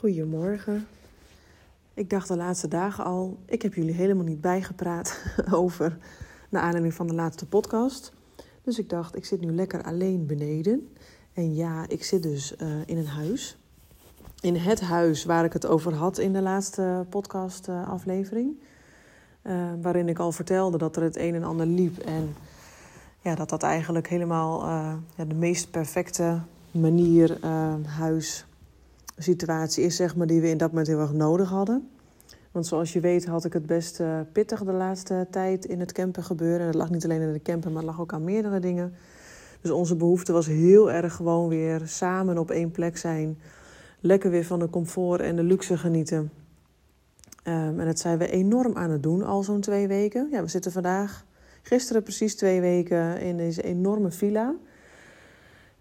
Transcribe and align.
Goedemorgen. 0.00 0.86
Ik 1.94 2.10
dacht 2.10 2.28
de 2.28 2.36
laatste 2.36 2.68
dagen 2.68 3.04
al, 3.04 3.38
ik 3.46 3.62
heb 3.62 3.74
jullie 3.74 3.94
helemaal 3.94 4.24
niet 4.24 4.40
bijgepraat 4.40 5.22
over 5.50 5.98
naar 6.48 6.62
aanleiding 6.62 6.94
van 6.94 7.06
de 7.06 7.14
laatste 7.14 7.46
podcast. 7.46 8.12
Dus 8.62 8.78
ik 8.78 8.88
dacht, 8.88 9.16
ik 9.16 9.24
zit 9.24 9.40
nu 9.40 9.52
lekker 9.52 9.82
alleen 9.82 10.26
beneden. 10.26 10.92
En 11.32 11.54
ja, 11.54 11.84
ik 11.88 12.04
zit 12.04 12.22
dus 12.22 12.54
uh, 12.62 12.68
in 12.86 12.96
een 12.96 13.06
huis. 13.06 13.56
In 14.40 14.56
het 14.56 14.80
huis 14.80 15.24
waar 15.24 15.44
ik 15.44 15.52
het 15.52 15.66
over 15.66 15.94
had 15.94 16.18
in 16.18 16.32
de 16.32 16.42
laatste 16.42 17.06
podcast-aflevering. 17.08 18.56
Uh, 19.42 19.52
uh, 19.52 19.70
waarin 19.82 20.08
ik 20.08 20.18
al 20.18 20.32
vertelde 20.32 20.78
dat 20.78 20.96
er 20.96 21.02
het 21.02 21.16
een 21.16 21.34
en 21.34 21.44
ander 21.44 21.66
liep. 21.66 21.98
En 21.98 22.34
ja, 23.20 23.34
dat 23.34 23.48
dat 23.48 23.62
eigenlijk 23.62 24.08
helemaal 24.08 24.66
ja, 25.16 25.24
de 25.24 25.34
meest 25.34 25.70
perfecte 25.70 26.40
manier 26.70 27.46
huis 27.86 28.44
situatie 29.22 29.84
is, 29.84 29.96
zeg 29.96 30.16
maar, 30.16 30.26
die 30.26 30.40
we 30.40 30.48
in 30.48 30.58
dat 30.58 30.68
moment 30.68 30.86
heel 30.86 31.00
erg 31.00 31.12
nodig 31.12 31.48
hadden. 31.48 31.88
Want 32.52 32.66
zoals 32.66 32.92
je 32.92 33.00
weet 33.00 33.26
had 33.26 33.44
ik 33.44 33.52
het 33.52 33.66
best 33.66 34.00
uh, 34.00 34.20
pittig 34.32 34.64
de 34.64 34.72
laatste 34.72 35.26
tijd 35.30 35.64
in 35.64 35.80
het 35.80 35.92
camper 35.92 36.22
gebeuren. 36.22 36.60
En 36.60 36.66
dat 36.66 36.74
lag 36.74 36.90
niet 36.90 37.04
alleen 37.04 37.20
in 37.20 37.32
de 37.32 37.42
camper, 37.42 37.70
maar 37.70 37.84
lag 37.84 38.00
ook 38.00 38.12
aan 38.12 38.24
meerdere 38.24 38.60
dingen. 38.60 38.94
Dus 39.60 39.70
onze 39.70 39.96
behoefte 39.96 40.32
was 40.32 40.46
heel 40.46 40.90
erg 40.90 41.14
gewoon 41.14 41.48
weer 41.48 41.82
samen 41.84 42.38
op 42.38 42.50
één 42.50 42.70
plek 42.70 42.96
zijn. 42.96 43.38
Lekker 44.00 44.30
weer 44.30 44.44
van 44.44 44.58
de 44.58 44.70
comfort 44.70 45.20
en 45.20 45.36
de 45.36 45.42
luxe 45.42 45.76
genieten. 45.76 46.30
Um, 47.44 47.80
en 47.80 47.86
dat 47.86 47.98
zijn 47.98 48.18
we 48.18 48.30
enorm 48.30 48.76
aan 48.76 48.90
het 48.90 49.02
doen, 49.02 49.22
al 49.22 49.42
zo'n 49.42 49.60
twee 49.60 49.88
weken. 49.88 50.28
Ja, 50.30 50.42
we 50.42 50.48
zitten 50.48 50.72
vandaag, 50.72 51.24
gisteren 51.62 52.02
precies 52.02 52.36
twee 52.36 52.60
weken 52.60 53.20
in 53.20 53.36
deze 53.36 53.62
enorme 53.62 54.10
villa. 54.10 54.54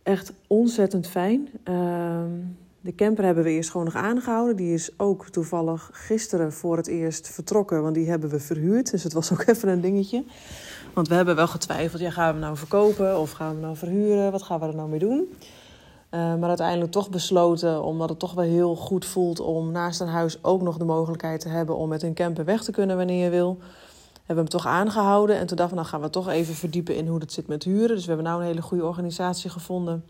Echt 0.04 0.34
ontzettend 0.48 1.08
fijn. 1.08 1.50
Um, 1.64 2.58
de 2.82 2.96
camper 2.96 3.24
hebben 3.24 3.44
we 3.44 3.50
eerst 3.50 3.70
gewoon 3.70 3.86
nog 3.86 3.96
aangehouden. 3.96 4.56
Die 4.56 4.74
is 4.74 4.90
ook 4.98 5.30
toevallig 5.30 5.90
gisteren 5.94 6.54
voor 6.54 6.78
het 6.78 6.88
eerst 6.88 7.28
vertrokken, 7.28 7.82
want 7.82 7.96
die 7.96 8.10
hebben 8.10 8.30
we 8.30 8.40
verhuurd. 8.40 8.92
Dus 8.92 9.04
het 9.04 9.14
was 9.14 9.32
ook 9.32 9.48
even 9.48 9.70
een 9.70 9.82
dingetje. 9.82 10.24
Want 10.94 11.08
we 11.08 11.16
hebben 11.16 11.36
wel 11.36 11.48
getwijfeld, 11.48 12.02
ja, 12.02 12.10
gaan 12.10 12.26
we 12.26 12.32
hem 12.32 12.40
nou 12.40 12.58
verkopen 12.58 13.20
of 13.20 13.32
gaan 13.32 13.48
we 13.48 13.54
hem 13.54 13.64
nou 13.64 13.76
verhuren? 13.76 14.32
Wat 14.32 14.44
gaan 14.44 14.60
we 14.60 14.66
er 14.66 14.76
nou 14.76 14.90
mee 14.90 15.00
doen? 15.00 15.34
Uh, 16.12 16.36
maar 16.36 16.48
uiteindelijk 16.48 16.92
toch 16.92 17.10
besloten, 17.10 17.84
omdat 17.84 18.10
het 18.10 18.20
toch 18.20 18.34
wel 18.34 18.46
heel 18.46 18.76
goed 18.76 19.06
voelt 19.06 19.40
om 19.40 19.72
naast 19.72 20.02
een 20.02 20.08
huis 20.08 20.44
ook 20.44 20.62
nog 20.62 20.78
de 20.78 20.86
mogelijkheid 20.86 21.42
te 21.42 21.50
hebben 21.50 21.76
om 21.76 21.90
met 21.90 22.04
een 22.04 22.14
camper 22.14 22.46
weg 22.46 22.64
te 22.64 22.72
kunnen 22.72 22.98
wanneer 22.98 23.24
je 23.24 23.30
wil. 23.30 23.58
Hebben 24.14 24.46
we 24.46 24.52
hem 24.52 24.64
toch 24.64 24.66
aangehouden 24.66 25.36
en 25.36 25.48
toen 25.48 25.58
dachten 25.58 25.76
we, 25.76 25.82
nou 25.82 25.94
gaan 25.94 26.02
we 26.02 26.10
toch 26.10 26.30
even 26.30 26.56
verdiepen 26.56 26.96
in 26.96 27.08
hoe 27.08 27.20
het 27.20 27.34
zit 27.34 27.48
met 27.48 27.64
huren. 27.64 27.96
Dus 27.96 28.02
we 28.06 28.08
hebben 28.08 28.26
nou 28.26 28.42
een 28.42 28.48
hele 28.48 28.62
goede 28.62 28.86
organisatie 28.86 29.50
gevonden 29.50 30.04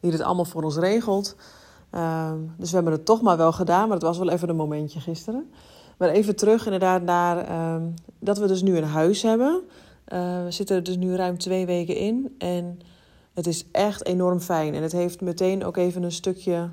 die 0.00 0.10
dit 0.10 0.20
allemaal 0.20 0.44
voor 0.44 0.62
ons 0.62 0.76
regelt. 0.76 1.36
Uh, 1.94 2.32
dus 2.56 2.68
we 2.68 2.74
hebben 2.74 2.92
het 2.92 3.04
toch 3.04 3.22
maar 3.22 3.36
wel 3.36 3.52
gedaan, 3.52 3.84
maar 3.84 3.96
het 3.96 4.06
was 4.06 4.18
wel 4.18 4.28
even 4.28 4.48
een 4.48 4.56
momentje 4.56 5.00
gisteren. 5.00 5.50
Maar 5.96 6.08
even 6.08 6.36
terug 6.36 6.64
inderdaad 6.64 7.02
naar 7.02 7.50
uh, 7.50 7.82
dat 8.18 8.38
we 8.38 8.46
dus 8.46 8.62
nu 8.62 8.76
een 8.76 8.84
huis 8.84 9.22
hebben. 9.22 9.60
Uh, 10.08 10.44
we 10.44 10.50
zitten 10.50 10.76
er 10.76 10.82
dus 10.82 10.96
nu 10.96 11.16
ruim 11.16 11.38
twee 11.38 11.66
weken 11.66 11.96
in 11.96 12.34
en 12.38 12.80
het 13.34 13.46
is 13.46 13.64
echt 13.72 14.06
enorm 14.06 14.40
fijn. 14.40 14.74
En 14.74 14.82
het 14.82 14.92
heeft 14.92 15.20
meteen 15.20 15.64
ook 15.64 15.76
even 15.76 16.02
een 16.02 16.12
stukje... 16.12 16.68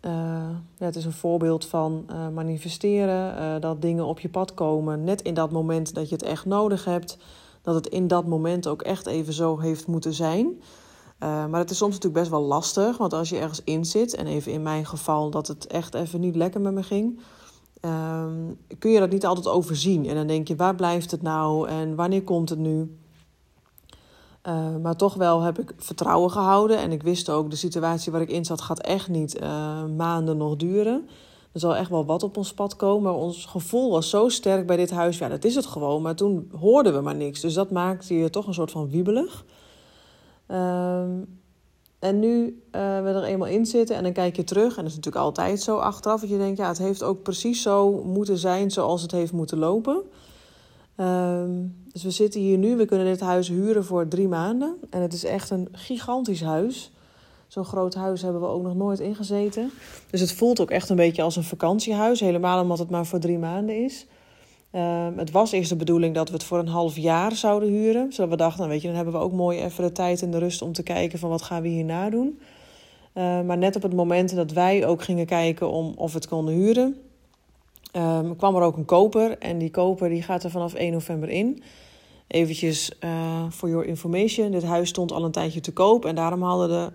Uh, 0.00 0.12
ja, 0.76 0.84
het 0.84 0.96
is 0.96 1.04
een 1.04 1.12
voorbeeld 1.12 1.66
van 1.66 2.06
uh, 2.10 2.28
manifesteren, 2.28 3.34
uh, 3.38 3.60
dat 3.60 3.82
dingen 3.82 4.04
op 4.04 4.20
je 4.20 4.28
pad 4.28 4.54
komen 4.54 5.04
net 5.04 5.22
in 5.22 5.34
dat 5.34 5.50
moment 5.50 5.94
dat 5.94 6.08
je 6.08 6.14
het 6.14 6.24
echt 6.24 6.44
nodig 6.44 6.84
hebt. 6.84 7.16
Dat 7.62 7.74
het 7.74 7.86
in 7.86 8.06
dat 8.08 8.26
moment 8.26 8.66
ook 8.66 8.82
echt 8.82 9.06
even 9.06 9.32
zo 9.32 9.58
heeft 9.58 9.86
moeten 9.86 10.12
zijn. 10.12 10.62
Uh, 11.22 11.46
maar 11.46 11.60
het 11.60 11.70
is 11.70 11.76
soms 11.76 11.94
natuurlijk 11.94 12.20
best 12.20 12.30
wel 12.30 12.42
lastig, 12.42 12.96
want 12.96 13.12
als 13.12 13.28
je 13.28 13.38
ergens 13.38 13.60
in 13.64 13.84
zit, 13.84 14.14
en 14.14 14.26
even 14.26 14.52
in 14.52 14.62
mijn 14.62 14.86
geval 14.86 15.30
dat 15.30 15.46
het 15.46 15.66
echt 15.66 15.94
even 15.94 16.20
niet 16.20 16.36
lekker 16.36 16.60
met 16.60 16.72
me 16.72 16.82
ging, 16.82 17.20
uh, 17.80 18.24
kun 18.78 18.90
je 18.90 18.98
dat 18.98 19.10
niet 19.10 19.26
altijd 19.26 19.48
overzien. 19.48 20.06
En 20.06 20.14
dan 20.14 20.26
denk 20.26 20.48
je, 20.48 20.56
waar 20.56 20.74
blijft 20.74 21.10
het 21.10 21.22
nou 21.22 21.68
en 21.68 21.94
wanneer 21.94 22.22
komt 22.22 22.48
het 22.48 22.58
nu? 22.58 22.98
Uh, 24.48 24.76
maar 24.82 24.96
toch 24.96 25.14
wel 25.14 25.40
heb 25.40 25.58
ik 25.58 25.72
vertrouwen 25.76 26.30
gehouden 26.30 26.78
en 26.78 26.92
ik 26.92 27.02
wist 27.02 27.30
ook, 27.30 27.50
de 27.50 27.56
situatie 27.56 28.12
waar 28.12 28.20
ik 28.20 28.30
in 28.30 28.44
zat 28.44 28.60
gaat 28.60 28.80
echt 28.80 29.08
niet 29.08 29.40
uh, 29.40 29.84
maanden 29.96 30.36
nog 30.36 30.56
duren. 30.56 31.08
Er 31.52 31.60
zal 31.60 31.76
echt 31.76 31.90
wel 31.90 32.04
wat 32.04 32.22
op 32.22 32.36
ons 32.36 32.54
pad 32.54 32.76
komen, 32.76 33.02
maar 33.02 33.20
ons 33.20 33.44
gevoel 33.44 33.90
was 33.90 34.10
zo 34.10 34.28
sterk 34.28 34.66
bij 34.66 34.76
dit 34.76 34.90
huis. 34.90 35.18
Ja, 35.18 35.28
dat 35.28 35.44
is 35.44 35.54
het 35.54 35.66
gewoon, 35.66 36.02
maar 36.02 36.14
toen 36.14 36.50
hoorden 36.60 36.94
we 36.94 37.00
maar 37.00 37.14
niks. 37.14 37.40
Dus 37.40 37.54
dat 37.54 37.70
maakte 37.70 38.14
je 38.14 38.30
toch 38.30 38.46
een 38.46 38.54
soort 38.54 38.70
van 38.70 38.90
wiebelig. 38.90 39.44
Um, 40.48 41.38
en 41.98 42.18
nu 42.18 42.44
uh, 42.44 42.80
we 43.02 43.08
er 43.08 43.24
eenmaal 43.24 43.48
in 43.48 43.66
zitten 43.66 43.96
en 43.96 44.02
dan 44.02 44.12
kijk 44.12 44.36
je 44.36 44.44
terug. 44.44 44.76
En 44.76 44.82
dat 44.82 44.90
is 44.90 44.96
natuurlijk 44.96 45.24
altijd 45.24 45.60
zo 45.60 45.76
achteraf. 45.76 46.20
Dat 46.20 46.30
je 46.30 46.38
denkt, 46.38 46.58
ja, 46.58 46.68
het 46.68 46.78
heeft 46.78 47.02
ook 47.02 47.22
precies 47.22 47.62
zo 47.62 48.02
moeten 48.04 48.38
zijn 48.38 48.70
zoals 48.70 49.02
het 49.02 49.10
heeft 49.10 49.32
moeten 49.32 49.58
lopen. 49.58 50.02
Um, 50.96 51.84
dus 51.92 52.02
we 52.02 52.10
zitten 52.10 52.40
hier 52.40 52.58
nu. 52.58 52.76
We 52.76 52.84
kunnen 52.84 53.06
dit 53.06 53.20
huis 53.20 53.48
huren 53.48 53.84
voor 53.84 54.08
drie 54.08 54.28
maanden. 54.28 54.76
En 54.90 55.02
het 55.02 55.12
is 55.12 55.24
echt 55.24 55.50
een 55.50 55.68
gigantisch 55.72 56.42
huis. 56.42 56.92
Zo'n 57.46 57.64
groot 57.64 57.94
huis 57.94 58.22
hebben 58.22 58.40
we 58.40 58.46
ook 58.46 58.62
nog 58.62 58.74
nooit 58.74 59.00
ingezeten. 59.00 59.70
Dus 60.10 60.20
het 60.20 60.32
voelt 60.32 60.60
ook 60.60 60.70
echt 60.70 60.88
een 60.88 60.96
beetje 60.96 61.22
als 61.22 61.36
een 61.36 61.44
vakantiehuis. 61.44 62.20
Helemaal 62.20 62.62
omdat 62.62 62.78
het 62.78 62.90
maar 62.90 63.06
voor 63.06 63.18
drie 63.18 63.38
maanden 63.38 63.84
is. 63.84 64.06
Uh, 64.76 65.06
het 65.16 65.30
was 65.30 65.52
eerst 65.52 65.68
de 65.68 65.76
bedoeling 65.76 66.14
dat 66.14 66.28
we 66.28 66.34
het 66.34 66.44
voor 66.44 66.58
een 66.58 66.68
half 66.68 66.96
jaar 66.96 67.32
zouden 67.32 67.68
huren. 67.68 68.12
Zodat 68.12 68.30
we 68.30 68.36
dachten, 68.36 68.58
nou 68.58 68.70
weet 68.70 68.80
je, 68.80 68.86
dan 68.86 68.96
hebben 68.96 69.14
we 69.14 69.20
ook 69.20 69.32
mooi 69.32 69.60
even 69.60 69.84
de 69.84 69.92
tijd 69.92 70.22
en 70.22 70.30
de 70.30 70.38
rust 70.38 70.62
om 70.62 70.72
te 70.72 70.82
kijken 70.82 71.18
van 71.18 71.30
wat 71.30 71.42
gaan 71.42 71.62
we 71.62 71.68
hierna 71.68 72.10
doen. 72.10 72.40
Uh, 73.14 73.40
maar 73.40 73.58
net 73.58 73.76
op 73.76 73.82
het 73.82 73.94
moment 73.94 74.34
dat 74.34 74.52
wij 74.52 74.86
ook 74.86 75.02
gingen 75.02 75.26
kijken 75.26 75.70
om 75.70 75.92
of 75.96 76.12
we 76.12 76.18
het 76.18 76.28
konden 76.28 76.54
huren, 76.54 76.96
uh, 77.92 78.20
kwam 78.36 78.56
er 78.56 78.62
ook 78.62 78.76
een 78.76 78.84
koper. 78.84 79.38
En 79.38 79.58
die 79.58 79.70
koper 79.70 80.08
die 80.08 80.22
gaat 80.22 80.44
er 80.44 80.50
vanaf 80.50 80.74
1 80.74 80.92
november 80.92 81.28
in. 81.28 81.62
Eventjes 82.26 82.92
voor 83.48 83.68
your 83.68 83.86
information, 83.86 84.50
dit 84.50 84.64
huis 84.64 84.88
stond 84.88 85.12
al 85.12 85.24
een 85.24 85.30
tijdje 85.30 85.60
te 85.60 85.72
koop. 85.72 86.04
En 86.04 86.14
daarom 86.14 86.42
hadden 86.42 86.68
de 86.68 86.92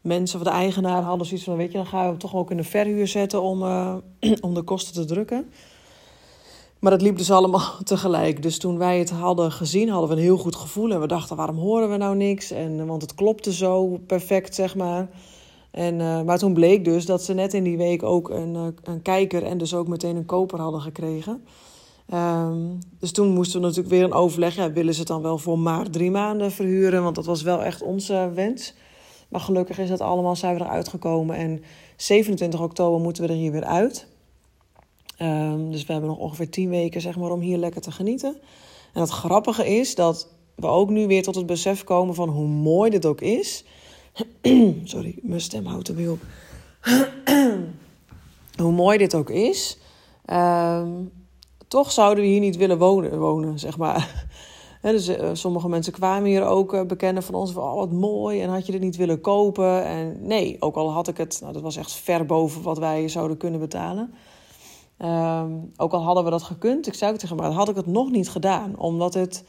mensen 0.00 0.38
of 0.38 0.44
de 0.44 0.50
eigenaar 0.50 1.02
hadden 1.02 1.26
zoiets 1.26 1.44
van, 1.44 1.56
weet 1.56 1.72
je, 1.72 1.76
dan 1.76 1.86
gaan 1.86 2.02
we 2.02 2.08
hem 2.08 2.18
toch 2.18 2.34
ook 2.34 2.50
in 2.50 2.56
de 2.56 2.64
verhuur 2.64 3.06
zetten 3.06 3.42
om, 3.42 3.62
om 4.46 4.54
de 4.54 4.62
kosten 4.62 4.94
te 4.94 5.04
drukken. 5.04 5.46
Maar 6.84 6.92
dat 6.92 7.02
liep 7.02 7.16
dus 7.16 7.30
allemaal 7.30 7.72
tegelijk. 7.84 8.42
Dus 8.42 8.58
toen 8.58 8.78
wij 8.78 8.98
het 8.98 9.10
hadden 9.10 9.52
gezien, 9.52 9.88
hadden 9.88 10.08
we 10.08 10.16
een 10.16 10.22
heel 10.22 10.36
goed 10.36 10.56
gevoel. 10.56 10.90
En 10.90 11.00
we 11.00 11.06
dachten, 11.06 11.36
waarom 11.36 11.56
horen 11.56 11.90
we 11.90 11.96
nou 11.96 12.16
niks? 12.16 12.50
En, 12.50 12.86
want 12.86 13.02
het 13.02 13.14
klopte 13.14 13.52
zo 13.52 13.98
perfect, 14.06 14.54
zeg 14.54 14.74
maar. 14.74 15.08
En, 15.70 16.00
uh, 16.00 16.22
maar 16.22 16.38
toen 16.38 16.54
bleek 16.54 16.84
dus 16.84 17.06
dat 17.06 17.22
ze 17.22 17.34
net 17.34 17.54
in 17.54 17.64
die 17.64 17.76
week 17.76 18.02
ook 18.02 18.30
een, 18.30 18.54
uh, 18.54 18.66
een 18.82 19.02
kijker 19.02 19.42
en 19.42 19.58
dus 19.58 19.74
ook 19.74 19.88
meteen 19.88 20.16
een 20.16 20.26
koper 20.26 20.60
hadden 20.60 20.80
gekregen. 20.80 21.44
Um, 22.14 22.78
dus 22.98 23.12
toen 23.12 23.28
moesten 23.28 23.60
we 23.60 23.66
natuurlijk 23.66 23.94
weer 23.94 24.04
een 24.04 24.12
overleg. 24.12 24.54
Ja, 24.54 24.72
willen 24.72 24.94
ze 24.94 24.98
het 24.98 25.08
dan 25.08 25.22
wel 25.22 25.38
voor 25.38 25.58
maar 25.58 25.90
drie 25.90 26.10
maanden 26.10 26.52
verhuren? 26.52 27.02
Want 27.02 27.14
dat 27.14 27.24
was 27.26 27.42
wel 27.42 27.62
echt 27.62 27.82
onze 27.82 28.30
wens. 28.34 28.74
Maar 29.28 29.40
gelukkig 29.40 29.78
is 29.78 29.88
dat 29.88 30.00
allemaal, 30.00 30.36
zijn 30.36 30.54
we 30.54 30.60
eruit 30.60 30.88
gekomen. 30.88 31.36
En 31.36 31.62
27 31.96 32.60
oktober 32.60 33.00
moeten 33.00 33.22
we 33.22 33.28
er 33.28 33.34
hier 33.34 33.52
weer 33.52 33.64
uit. 33.64 34.12
Um, 35.18 35.70
dus 35.70 35.84
we 35.84 35.92
hebben 35.92 36.10
nog 36.10 36.18
ongeveer 36.18 36.50
tien 36.50 36.70
weken 36.70 37.00
zeg 37.00 37.16
maar, 37.16 37.30
om 37.30 37.40
hier 37.40 37.58
lekker 37.58 37.80
te 37.80 37.92
genieten. 37.92 38.36
En 38.92 39.00
het 39.00 39.10
grappige 39.10 39.76
is 39.76 39.94
dat 39.94 40.28
we 40.54 40.66
ook 40.66 40.90
nu 40.90 41.06
weer 41.06 41.22
tot 41.22 41.34
het 41.34 41.46
besef 41.46 41.84
komen 41.84 42.14
van 42.14 42.28
hoe 42.28 42.46
mooi 42.46 42.90
dit 42.90 43.06
ook 43.06 43.20
is. 43.20 43.64
Sorry, 44.84 45.18
mijn 45.22 45.40
stem 45.40 45.66
houdt 45.66 45.88
er 45.88 45.94
weer 45.94 46.10
op. 46.10 46.20
hoe 48.62 48.72
mooi 48.72 48.98
dit 48.98 49.14
ook 49.14 49.30
is. 49.30 49.78
Um, 50.26 51.10
toch 51.68 51.92
zouden 51.92 52.24
we 52.24 52.30
hier 52.30 52.40
niet 52.40 52.56
willen 52.56 52.78
wonen, 52.78 53.18
wonen 53.18 53.58
zeg 53.58 53.76
maar. 53.76 54.08
Dus 54.82 55.08
uh, 55.08 55.30
sommige 55.32 55.68
mensen 55.68 55.92
kwamen 55.92 56.28
hier 56.28 56.44
ook 56.44 56.74
uh, 56.74 56.82
bekennen 56.82 57.22
van 57.22 57.34
ons 57.34 57.52
van 57.52 57.62
oh, 57.62 57.74
wat 57.74 57.92
mooi 57.92 58.40
en 58.40 58.48
had 58.48 58.66
je 58.66 58.72
dit 58.72 58.80
niet 58.80 58.96
willen 58.96 59.20
kopen. 59.20 59.84
En 59.84 60.16
nee, 60.20 60.56
ook 60.60 60.76
al 60.76 60.92
had 60.92 61.08
ik 61.08 61.16
het, 61.16 61.38
nou, 61.40 61.52
dat 61.52 61.62
was 61.62 61.76
echt 61.76 61.92
ver 61.92 62.26
boven 62.26 62.62
wat 62.62 62.78
wij 62.78 63.08
zouden 63.08 63.36
kunnen 63.36 63.60
betalen. 63.60 64.14
Um, 64.98 65.72
ook 65.76 65.92
al 65.92 66.02
hadden 66.02 66.24
we 66.24 66.30
dat 66.30 66.42
gekund, 66.42 66.86
ik 66.86 66.94
zei 66.94 67.12
ook 67.12 67.18
tegen 67.18 67.36
maar 67.36 67.50
had 67.50 67.68
ik 67.68 67.76
het 67.76 67.86
nog 67.86 68.10
niet 68.10 68.28
gedaan. 68.28 68.78
Omdat 68.78 69.14
het, 69.14 69.44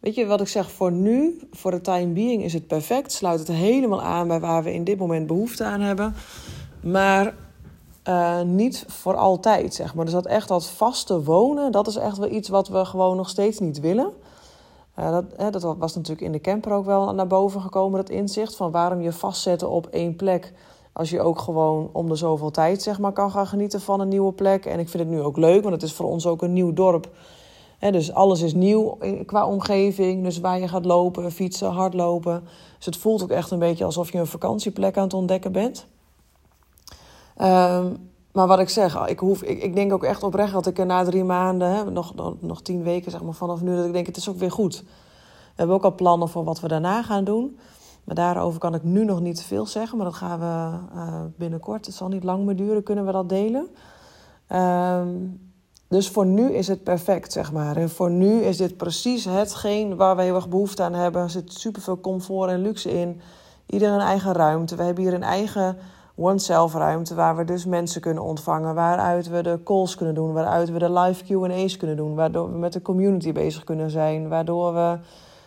weet 0.00 0.14
je 0.14 0.26
wat 0.26 0.40
ik 0.40 0.48
zeg, 0.48 0.70
voor 0.70 0.92
nu, 0.92 1.40
voor 1.50 1.70
de 1.70 1.80
time 1.80 2.12
being 2.12 2.42
is 2.42 2.52
het 2.52 2.66
perfect. 2.66 3.12
Sluit 3.12 3.38
het 3.38 3.48
helemaal 3.48 4.02
aan 4.02 4.28
bij 4.28 4.40
waar 4.40 4.62
we 4.62 4.74
in 4.74 4.84
dit 4.84 4.98
moment 4.98 5.26
behoefte 5.26 5.64
aan 5.64 5.80
hebben. 5.80 6.14
Maar 6.82 7.34
uh, 8.08 8.40
niet 8.42 8.84
voor 8.88 9.16
altijd, 9.16 9.74
zeg 9.74 9.94
maar. 9.94 10.04
Dus 10.04 10.14
dat 10.14 10.26
echt 10.26 10.48
dat 10.48 10.66
vaste 10.66 11.22
wonen, 11.22 11.72
dat 11.72 11.86
is 11.86 11.96
echt 11.96 12.16
wel 12.16 12.30
iets 12.30 12.48
wat 12.48 12.68
we 12.68 12.84
gewoon 12.84 13.16
nog 13.16 13.28
steeds 13.28 13.58
niet 13.58 13.80
willen. 13.80 14.12
Uh, 14.98 15.10
dat, 15.10 15.24
hè, 15.36 15.50
dat 15.50 15.76
was 15.78 15.94
natuurlijk 15.94 16.26
in 16.26 16.32
de 16.32 16.40
camper 16.40 16.72
ook 16.72 16.84
wel 16.84 17.14
naar 17.14 17.26
boven 17.26 17.60
gekomen, 17.60 18.00
dat 18.00 18.10
inzicht 18.10 18.56
van 18.56 18.70
waarom 18.70 19.00
je 19.00 19.12
vastzetten 19.12 19.70
op 19.70 19.86
één 19.86 20.16
plek 20.16 20.52
als 20.96 21.10
je 21.10 21.20
ook 21.20 21.38
gewoon 21.38 21.88
om 21.92 22.08
de 22.08 22.14
zoveel 22.14 22.50
tijd 22.50 22.82
zeg 22.82 22.98
maar, 22.98 23.12
kan 23.12 23.30
gaan 23.30 23.46
genieten 23.46 23.80
van 23.80 24.00
een 24.00 24.08
nieuwe 24.08 24.32
plek. 24.32 24.66
En 24.66 24.78
ik 24.78 24.88
vind 24.88 25.02
het 25.02 25.12
nu 25.12 25.22
ook 25.22 25.36
leuk, 25.36 25.62
want 25.62 25.74
het 25.74 25.82
is 25.82 25.92
voor 25.92 26.06
ons 26.06 26.26
ook 26.26 26.42
een 26.42 26.52
nieuw 26.52 26.72
dorp. 26.72 27.10
He, 27.78 27.90
dus 27.90 28.12
alles 28.12 28.40
is 28.40 28.54
nieuw 28.54 28.98
qua 29.26 29.46
omgeving. 29.46 30.22
Dus 30.22 30.40
waar 30.40 30.60
je 30.60 30.68
gaat 30.68 30.84
lopen, 30.84 31.32
fietsen, 31.32 31.70
hardlopen. 31.70 32.44
Dus 32.76 32.86
het 32.86 32.96
voelt 32.96 33.22
ook 33.22 33.30
echt 33.30 33.50
een 33.50 33.58
beetje 33.58 33.84
alsof 33.84 34.12
je 34.12 34.18
een 34.18 34.26
vakantieplek 34.26 34.96
aan 34.96 35.02
het 35.02 35.14
ontdekken 35.14 35.52
bent. 35.52 35.86
Ehm, 37.36 37.86
maar 38.32 38.46
wat 38.46 38.58
ik 38.58 38.68
zeg, 38.68 39.06
ik, 39.06 39.18
hoef, 39.18 39.42
ik, 39.42 39.62
ik 39.62 39.74
denk 39.74 39.92
ook 39.92 40.04
echt 40.04 40.22
oprecht 40.22 40.52
dat 40.52 40.66
ik 40.66 40.78
er 40.78 40.86
na 40.86 41.04
drie 41.04 41.24
maanden, 41.24 41.70
hè, 41.70 41.90
nog, 41.90 42.14
nog, 42.14 42.34
nog 42.40 42.62
tien 42.62 42.82
weken 42.82 43.10
zeg 43.10 43.22
maar 43.22 43.34
vanaf 43.34 43.60
nu, 43.60 43.76
dat 43.76 43.86
ik 43.86 43.92
denk 43.92 44.06
het 44.06 44.16
is 44.16 44.28
ook 44.28 44.38
weer 44.38 44.50
goed. 44.50 44.82
We 44.82 45.62
hebben 45.62 45.76
ook 45.76 45.84
al 45.84 45.94
plannen 45.94 46.28
voor 46.28 46.44
wat 46.44 46.60
we 46.60 46.68
daarna 46.68 47.02
gaan 47.02 47.24
doen. 47.24 47.58
Maar 48.06 48.14
daarover 48.14 48.60
kan 48.60 48.74
ik 48.74 48.82
nu 48.82 49.04
nog 49.04 49.20
niet 49.20 49.42
veel 49.42 49.66
zeggen. 49.66 49.96
Maar 49.96 50.06
dat 50.06 50.14
gaan 50.14 50.38
we 50.38 50.94
uh, 50.96 51.20
binnenkort. 51.36 51.86
Het 51.86 51.94
zal 51.94 52.08
niet 52.08 52.24
lang 52.24 52.44
meer 52.44 52.56
duren, 52.56 52.82
kunnen 52.82 53.06
we 53.06 53.12
dat 53.12 53.28
delen. 53.28 53.68
Um, 54.52 55.40
dus 55.88 56.10
voor 56.10 56.26
nu 56.26 56.52
is 56.52 56.68
het 56.68 56.82
perfect, 56.82 57.32
zeg 57.32 57.52
maar. 57.52 57.76
En 57.76 57.90
voor 57.90 58.10
nu 58.10 58.42
is 58.42 58.56
dit 58.56 58.76
precies 58.76 59.24
hetgeen 59.24 59.96
waar 59.96 60.16
we 60.16 60.22
heel 60.22 60.34
erg 60.34 60.48
behoefte 60.48 60.82
aan 60.82 60.94
hebben. 60.94 61.22
Er 61.22 61.30
zit 61.30 61.52
superveel 61.52 62.00
comfort 62.00 62.50
en 62.50 62.62
luxe 62.62 62.90
in. 62.90 63.20
Ieder 63.66 63.92
een 63.92 64.00
eigen 64.00 64.32
ruimte. 64.32 64.76
We 64.76 64.82
hebben 64.82 65.04
hier 65.04 65.14
een 65.14 65.22
eigen 65.22 65.76
one-self 66.14 66.74
ruimte 66.74 67.14
waar 67.14 67.36
we 67.36 67.44
dus 67.44 67.64
mensen 67.64 68.00
kunnen 68.00 68.22
ontvangen. 68.22 68.74
Waaruit 68.74 69.28
we 69.28 69.42
de 69.42 69.60
calls 69.64 69.94
kunnen 69.94 70.14
doen. 70.14 70.32
Waaruit 70.32 70.70
we 70.70 70.78
de 70.78 70.92
live 70.92 71.24
Q&A's 71.24 71.76
kunnen 71.76 71.96
doen. 71.96 72.14
Waardoor 72.14 72.52
we 72.52 72.58
met 72.58 72.72
de 72.72 72.82
community 72.82 73.32
bezig 73.32 73.64
kunnen 73.64 73.90
zijn. 73.90 74.28
Waardoor 74.28 74.74
we 74.74 74.98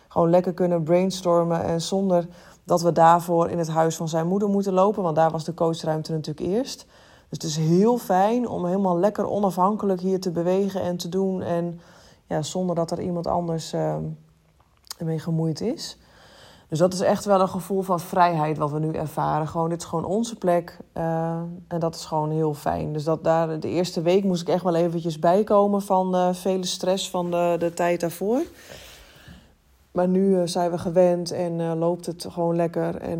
gewoon 0.08 0.30
lekker 0.30 0.52
kunnen 0.52 0.82
brainstormen. 0.82 1.64
En 1.64 1.80
zonder 1.80 2.26
dat 2.64 2.82
we 2.82 2.92
daarvoor 2.92 3.50
in 3.50 3.58
het 3.58 3.68
huis 3.68 3.96
van 3.96 4.08
zijn 4.08 4.26
moeder 4.26 4.48
moeten 4.48 4.72
lopen. 4.72 5.02
Want 5.02 5.16
daar 5.16 5.30
was 5.30 5.44
de 5.44 5.54
coachruimte 5.54 6.12
natuurlijk 6.12 6.46
eerst. 6.46 6.86
Dus 7.28 7.38
het 7.38 7.42
is 7.42 7.56
heel 7.56 7.98
fijn 7.98 8.48
om 8.48 8.64
helemaal 8.64 8.98
lekker 8.98 9.30
onafhankelijk 9.30 10.00
hier 10.00 10.20
te 10.20 10.30
bewegen 10.30 10.82
en 10.82 10.96
te 10.96 11.08
doen. 11.08 11.42
En 11.42 11.80
ja, 12.26 12.42
zonder 12.42 12.76
dat 12.76 12.90
er 12.90 13.00
iemand 13.00 13.26
anders 13.26 13.74
uh, 13.74 13.94
ermee 14.98 15.18
gemoeid 15.18 15.60
is. 15.60 15.98
Dus 16.70 16.78
dat 16.78 16.92
is 16.92 17.00
echt 17.00 17.24
wel 17.24 17.40
een 17.40 17.48
gevoel 17.48 17.82
van 17.82 18.00
vrijheid 18.00 18.58
wat 18.58 18.70
we 18.70 18.78
nu 18.78 18.92
ervaren. 18.92 19.48
Gewoon, 19.48 19.68
dit 19.68 19.80
is 19.82 19.88
gewoon 19.88 20.04
onze 20.04 20.36
plek. 20.36 20.78
Uh, 20.94 21.40
en 21.68 21.78
dat 21.78 21.94
is 21.94 22.04
gewoon 22.04 22.30
heel 22.30 22.54
fijn. 22.54 22.92
Dus 22.92 23.04
dat 23.04 23.24
daar, 23.24 23.60
de 23.60 23.68
eerste 23.68 24.02
week 24.02 24.24
moest 24.24 24.42
ik 24.42 24.48
echt 24.48 24.64
wel 24.64 24.74
eventjes 24.74 25.18
bijkomen 25.18 25.82
van 25.82 26.14
uh, 26.14 26.28
vele 26.32 26.66
stress 26.66 27.10
van 27.10 27.30
de, 27.30 27.56
de 27.58 27.74
tijd 27.74 28.00
daarvoor. 28.00 28.42
Maar 29.92 30.08
nu 30.08 30.36
uh, 30.36 30.42
zijn 30.44 30.70
we 30.70 30.78
gewend 30.78 31.30
en 31.30 31.78
loopt 31.78 32.06
het 32.06 32.26
gewoon 32.30 32.56
lekker. 32.56 32.96
En 32.96 33.18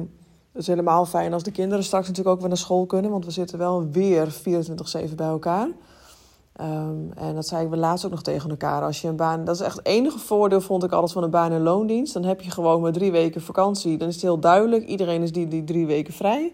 het 0.52 0.62
is 0.62 0.66
helemaal 0.66 1.06
fijn 1.06 1.32
als 1.32 1.42
de 1.42 1.50
kinderen 1.50 1.84
straks 1.84 2.06
natuurlijk 2.06 2.34
ook 2.34 2.40
weer 2.40 2.48
naar 2.48 2.58
school 2.58 2.86
kunnen. 2.86 3.10
Want 3.10 3.24
we 3.24 3.30
zitten 3.30 3.58
wel 3.58 3.90
weer 3.90 4.34
24-7 5.10 5.14
bij 5.14 5.26
elkaar. 5.26 5.68
Um, 6.60 7.12
en 7.14 7.34
dat 7.34 7.46
zeiden 7.46 7.70
we 7.70 7.76
laatst 7.76 8.04
ook 8.04 8.10
nog 8.10 8.22
tegen 8.22 8.50
elkaar. 8.50 8.82
Als 8.82 9.00
je 9.00 9.08
een 9.08 9.16
baan. 9.16 9.44
Dat 9.44 9.54
is 9.54 9.60
echt 9.60 9.76
het 9.76 9.86
enige 9.86 10.18
voordeel, 10.18 10.60
vond 10.60 10.84
ik 10.84 10.92
altijd 10.92 11.12
van 11.12 11.22
een 11.22 11.30
baan- 11.30 11.52
en 11.52 11.62
loondienst. 11.62 12.12
Dan 12.12 12.24
heb 12.24 12.40
je 12.40 12.50
gewoon 12.50 12.80
maar 12.80 12.92
drie 12.92 13.12
weken 13.12 13.40
vakantie. 13.40 13.98
Dan 13.98 14.08
is 14.08 14.14
het 14.14 14.22
heel 14.22 14.40
duidelijk. 14.40 14.86
Iedereen 14.86 15.22
is 15.22 15.32
die, 15.32 15.48
die 15.48 15.64
drie 15.64 15.86
weken 15.86 16.12
vrij. 16.12 16.52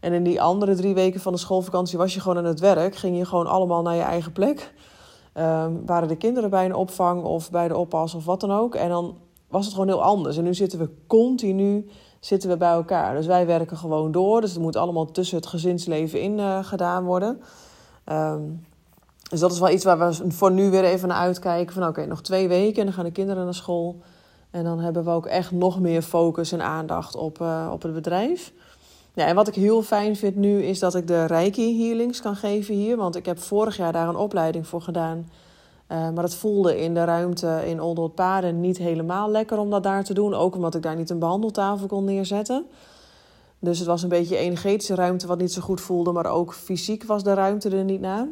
En 0.00 0.12
in 0.12 0.22
die 0.22 0.42
andere 0.42 0.74
drie 0.74 0.94
weken 0.94 1.20
van 1.20 1.32
de 1.32 1.38
schoolvakantie 1.38 1.98
was 1.98 2.14
je 2.14 2.20
gewoon 2.20 2.38
aan 2.38 2.44
het 2.44 2.60
werk. 2.60 2.96
Ging 2.96 3.18
je 3.18 3.24
gewoon 3.24 3.46
allemaal 3.46 3.82
naar 3.82 3.94
je 3.94 4.02
eigen 4.02 4.32
plek. 4.32 4.74
Um, 5.34 5.86
waren 5.86 6.08
de 6.08 6.16
kinderen 6.16 6.50
bij 6.50 6.64
een 6.64 6.74
opvang 6.74 7.22
of 7.24 7.50
bij 7.50 7.68
de 7.68 7.76
oppas 7.76 8.14
of 8.14 8.24
wat 8.24 8.40
dan 8.40 8.52
ook. 8.52 8.74
En 8.74 8.88
dan 8.88 9.16
was 9.52 9.64
het 9.64 9.74
gewoon 9.74 9.88
heel 9.88 10.02
anders. 10.02 10.36
En 10.36 10.44
nu 10.44 10.54
zitten 10.54 10.78
we 10.78 10.88
continu 11.06 11.90
zitten 12.24 12.48
we 12.50 12.56
bij 12.56 12.72
elkaar. 12.72 13.14
Dus 13.14 13.26
wij 13.26 13.46
werken 13.46 13.76
gewoon 13.76 14.12
door. 14.12 14.40
Dus 14.40 14.50
het 14.50 14.60
moet 14.60 14.76
allemaal 14.76 15.10
tussen 15.10 15.36
het 15.36 15.46
gezinsleven 15.46 16.20
in 16.20 16.38
uh, 16.38 16.64
gedaan 16.64 17.04
worden. 17.04 17.40
Um, 18.06 18.66
dus 19.30 19.40
dat 19.40 19.52
is 19.52 19.58
wel 19.58 19.70
iets 19.70 19.84
waar 19.84 19.98
we 19.98 20.30
voor 20.30 20.52
nu 20.52 20.70
weer 20.70 20.84
even 20.84 21.08
naar 21.08 21.16
uitkijken. 21.16 21.74
Van 21.74 21.86
oké, 21.86 22.06
nog 22.06 22.22
twee 22.22 22.48
weken 22.48 22.78
en 22.78 22.84
dan 22.84 22.94
gaan 22.94 23.04
de 23.04 23.10
kinderen 23.10 23.44
naar 23.44 23.54
school. 23.54 24.00
En 24.50 24.64
dan 24.64 24.78
hebben 24.78 25.04
we 25.04 25.10
ook 25.10 25.26
echt 25.26 25.50
nog 25.50 25.80
meer 25.80 26.02
focus 26.02 26.52
en 26.52 26.62
aandacht 26.62 27.16
op, 27.16 27.40
uh, 27.40 27.70
op 27.72 27.82
het 27.82 27.94
bedrijf. 27.94 28.52
Ja, 29.14 29.26
en 29.26 29.34
wat 29.34 29.48
ik 29.48 29.54
heel 29.54 29.82
fijn 29.82 30.16
vind 30.16 30.36
nu 30.36 30.62
is 30.62 30.78
dat 30.78 30.94
ik 30.94 31.06
de 31.06 31.24
Reiki 31.24 31.86
healings 31.86 32.20
kan 32.20 32.36
geven 32.36 32.74
hier. 32.74 32.96
Want 32.96 33.16
ik 33.16 33.26
heb 33.26 33.38
vorig 33.38 33.76
jaar 33.76 33.92
daar 33.92 34.08
een 34.08 34.16
opleiding 34.16 34.66
voor 34.66 34.82
gedaan. 34.82 35.28
Uh, 35.92 36.10
maar 36.10 36.24
het 36.24 36.34
voelde 36.34 36.80
in 36.80 36.94
de 36.94 37.04
ruimte 37.04 37.62
in 37.66 37.80
Oldholt 37.80 38.14
Paden 38.14 38.60
niet 38.60 38.78
helemaal 38.78 39.30
lekker 39.30 39.58
om 39.58 39.70
dat 39.70 39.82
daar 39.82 40.04
te 40.04 40.14
doen. 40.14 40.34
Ook 40.34 40.54
omdat 40.54 40.74
ik 40.74 40.82
daar 40.82 40.96
niet 40.96 41.10
een 41.10 41.18
behandeltafel 41.18 41.86
kon 41.86 42.04
neerzetten. 42.04 42.66
Dus 43.58 43.78
het 43.78 43.86
was 43.86 44.02
een 44.02 44.08
beetje 44.08 44.36
energetische 44.36 44.94
ruimte 44.94 45.26
wat 45.26 45.38
niet 45.38 45.52
zo 45.52 45.60
goed 45.60 45.80
voelde. 45.80 46.12
Maar 46.12 46.26
ook 46.26 46.54
fysiek 46.54 47.04
was 47.04 47.22
de 47.22 47.34
ruimte 47.34 47.70
er 47.70 47.84
niet 47.84 48.00
na. 48.00 48.28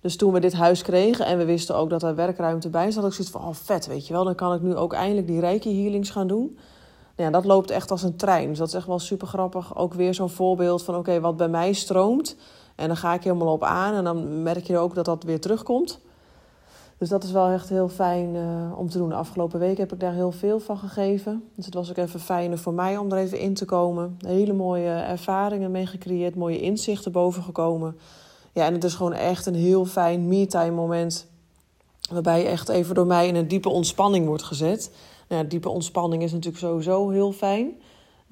Dus 0.00 0.16
toen 0.16 0.32
we 0.32 0.40
dit 0.40 0.52
huis 0.52 0.82
kregen 0.82 1.26
en 1.26 1.38
we 1.38 1.44
wisten 1.44 1.76
ook 1.76 1.90
dat 1.90 2.02
er 2.02 2.14
werkruimte 2.14 2.68
bij 2.68 2.90
zat, 2.90 3.02
had 3.02 3.10
ik 3.10 3.16
zoiets 3.16 3.32
van, 3.32 3.44
oh 3.44 3.54
vet, 3.54 3.86
weet 3.86 4.06
je 4.06 4.12
wel. 4.12 4.24
Dan 4.24 4.34
kan 4.34 4.54
ik 4.54 4.62
nu 4.62 4.76
ook 4.76 4.92
eindelijk 4.92 5.26
die 5.26 5.40
reiki 5.40 5.82
healings 5.82 6.10
gaan 6.10 6.26
doen. 6.26 6.58
Ja, 7.16 7.30
dat 7.30 7.44
loopt 7.44 7.70
echt 7.70 7.90
als 7.90 8.02
een 8.02 8.16
trein. 8.16 8.48
Dus 8.48 8.58
dat 8.58 8.68
is 8.68 8.74
echt 8.74 8.86
wel 8.86 8.98
super 8.98 9.26
grappig. 9.26 9.76
Ook 9.76 9.94
weer 9.94 10.14
zo'n 10.14 10.30
voorbeeld 10.30 10.82
van, 10.82 10.96
oké, 10.96 11.20
wat 11.20 11.36
bij 11.36 11.48
mij 11.48 11.72
stroomt. 11.72 12.36
En 12.74 12.86
dan 12.86 12.96
ga 12.96 13.14
ik 13.14 13.24
helemaal 13.24 13.52
op 13.52 13.62
aan 13.62 13.94
en 13.94 14.04
dan 14.04 14.42
merk 14.42 14.66
je 14.66 14.78
ook 14.78 14.94
dat 14.94 15.04
dat 15.04 15.22
weer 15.22 15.40
terugkomt. 15.40 16.00
Dus 16.98 17.08
dat 17.08 17.24
is 17.24 17.30
wel 17.30 17.48
echt 17.48 17.68
heel 17.68 17.88
fijn 17.88 18.34
uh, 18.34 18.78
om 18.78 18.88
te 18.88 18.98
doen. 18.98 19.08
De 19.08 19.14
afgelopen 19.14 19.58
week 19.58 19.78
heb 19.78 19.92
ik 19.92 20.00
daar 20.00 20.12
heel 20.12 20.32
veel 20.32 20.60
van 20.60 20.78
gegeven. 20.78 21.44
Dus 21.54 21.64
het 21.64 21.74
was 21.74 21.90
ook 21.90 21.96
even 21.96 22.20
fijner 22.20 22.58
voor 22.58 22.72
mij 22.72 22.96
om 22.96 23.12
er 23.12 23.18
even 23.18 23.38
in 23.38 23.54
te 23.54 23.64
komen. 23.64 24.18
Hele 24.26 24.52
mooie 24.52 24.90
ervaringen 24.90 25.70
mee 25.70 25.86
gecreëerd, 25.86 26.34
mooie 26.34 26.60
inzichten 26.60 27.12
boven 27.12 27.42
gekomen. 27.42 27.96
Ja, 28.52 28.66
en 28.66 28.72
het 28.72 28.84
is 28.84 28.94
gewoon 28.94 29.12
echt 29.12 29.46
een 29.46 29.54
heel 29.54 29.84
fijn 29.84 30.28
me-time 30.28 30.70
moment. 30.70 31.26
Waarbij 32.10 32.40
je 32.42 32.48
echt 32.48 32.68
even 32.68 32.94
door 32.94 33.06
mij 33.06 33.28
in 33.28 33.34
een 33.34 33.48
diepe 33.48 33.68
ontspanning 33.68 34.26
wordt 34.26 34.42
gezet. 34.42 34.90
Nou, 35.28 35.42
ja, 35.42 35.48
diepe 35.48 35.68
ontspanning 35.68 36.22
is 36.22 36.32
natuurlijk 36.32 36.64
sowieso 36.64 37.08
heel 37.08 37.32
fijn. 37.32 37.80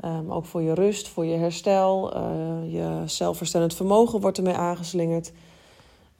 Um, 0.05 0.33
ook 0.33 0.45
voor 0.45 0.63
je 0.63 0.75
rust, 0.75 1.09
voor 1.09 1.25
je 1.25 1.37
herstel. 1.37 2.17
Uh, 2.17 2.73
je 2.73 3.03
zelfverstellend 3.05 3.75
vermogen 3.75 4.21
wordt 4.21 4.39
ermee 4.39 4.55
aangeslingerd. 4.55 5.33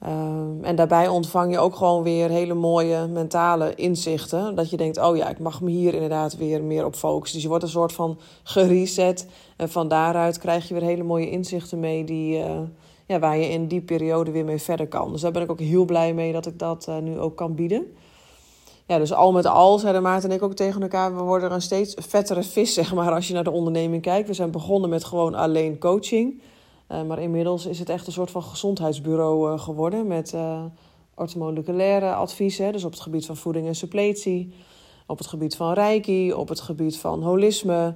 Um, 0.05 0.63
en 0.63 0.75
daarbij 0.75 1.07
ontvang 1.07 1.51
je 1.51 1.59
ook 1.59 1.75
gewoon 1.75 2.03
weer 2.03 2.29
hele 2.29 2.53
mooie 2.53 3.07
mentale 3.07 3.75
inzichten. 3.75 4.55
Dat 4.55 4.69
je 4.69 4.77
denkt, 4.77 4.97
oh 4.97 5.17
ja, 5.17 5.29
ik 5.29 5.39
mag 5.39 5.61
me 5.61 5.69
hier 5.69 5.93
inderdaad 5.93 6.35
weer 6.35 6.63
meer 6.63 6.85
op 6.85 6.95
focussen. 6.95 7.33
Dus 7.33 7.43
je 7.43 7.49
wordt 7.49 7.63
een 7.63 7.69
soort 7.69 7.93
van 7.93 8.19
gereset. 8.43 9.27
En 9.55 9.69
van 9.69 9.87
daaruit 9.87 10.37
krijg 10.37 10.67
je 10.67 10.73
weer 10.73 10.83
hele 10.83 11.03
mooie 11.03 11.29
inzichten 11.29 11.79
mee 11.79 12.03
die, 12.03 12.37
uh, 12.37 12.59
ja, 13.05 13.19
waar 13.19 13.37
je 13.37 13.49
in 13.49 13.67
die 13.67 13.81
periode 13.81 14.31
weer 14.31 14.45
mee 14.45 14.61
verder 14.61 14.87
kan. 14.87 15.11
Dus 15.11 15.21
daar 15.21 15.31
ben 15.31 15.41
ik 15.41 15.51
ook 15.51 15.59
heel 15.59 15.85
blij 15.85 16.13
mee 16.13 16.31
dat 16.31 16.45
ik 16.45 16.59
dat 16.59 16.85
uh, 16.89 16.97
nu 16.97 17.19
ook 17.19 17.35
kan 17.35 17.55
bieden. 17.55 17.85
Ja, 18.85 18.97
dus 18.97 19.13
al 19.13 19.31
met 19.31 19.45
al 19.45 19.79
zeiden 19.79 20.01
Maarten 20.01 20.29
en 20.29 20.35
ik 20.35 20.41
ook 20.41 20.53
tegen 20.53 20.81
elkaar... 20.81 21.15
we 21.15 21.21
worden 21.21 21.51
een 21.51 21.61
steeds 21.61 21.95
vettere 21.99 22.43
vis, 22.43 22.73
zeg 22.79 22.93
maar, 22.93 23.13
als 23.13 23.27
je 23.27 23.33
naar 23.33 23.43
de 23.43 23.51
onderneming 23.51 24.01
kijkt. 24.01 24.27
We 24.27 24.33
zijn 24.33 24.51
begonnen 24.51 24.89
met 24.89 25.03
gewoon 25.03 25.35
alleen 25.35 25.79
coaching... 25.79 26.41
Uh, 26.91 27.03
maar 27.03 27.19
inmiddels 27.19 27.65
is 27.65 27.79
het 27.79 27.89
echt 27.89 28.07
een 28.07 28.13
soort 28.13 28.31
van 28.31 28.43
gezondheidsbureau 28.43 29.51
uh, 29.51 29.59
geworden 29.59 30.07
met 30.07 30.33
uh, 30.33 30.63
orthomoleculaire 31.15 32.13
adviezen. 32.13 32.71
Dus 32.71 32.83
op 32.83 32.91
het 32.91 32.99
gebied 32.99 33.25
van 33.25 33.37
voeding 33.37 33.67
en 33.67 33.75
suppletie, 33.75 34.53
op 35.07 35.17
het 35.17 35.27
gebied 35.27 35.55
van 35.55 35.73
reiki, 35.73 36.33
op 36.33 36.49
het 36.49 36.59
gebied 36.59 36.97
van 36.97 37.23
holisme. 37.23 37.95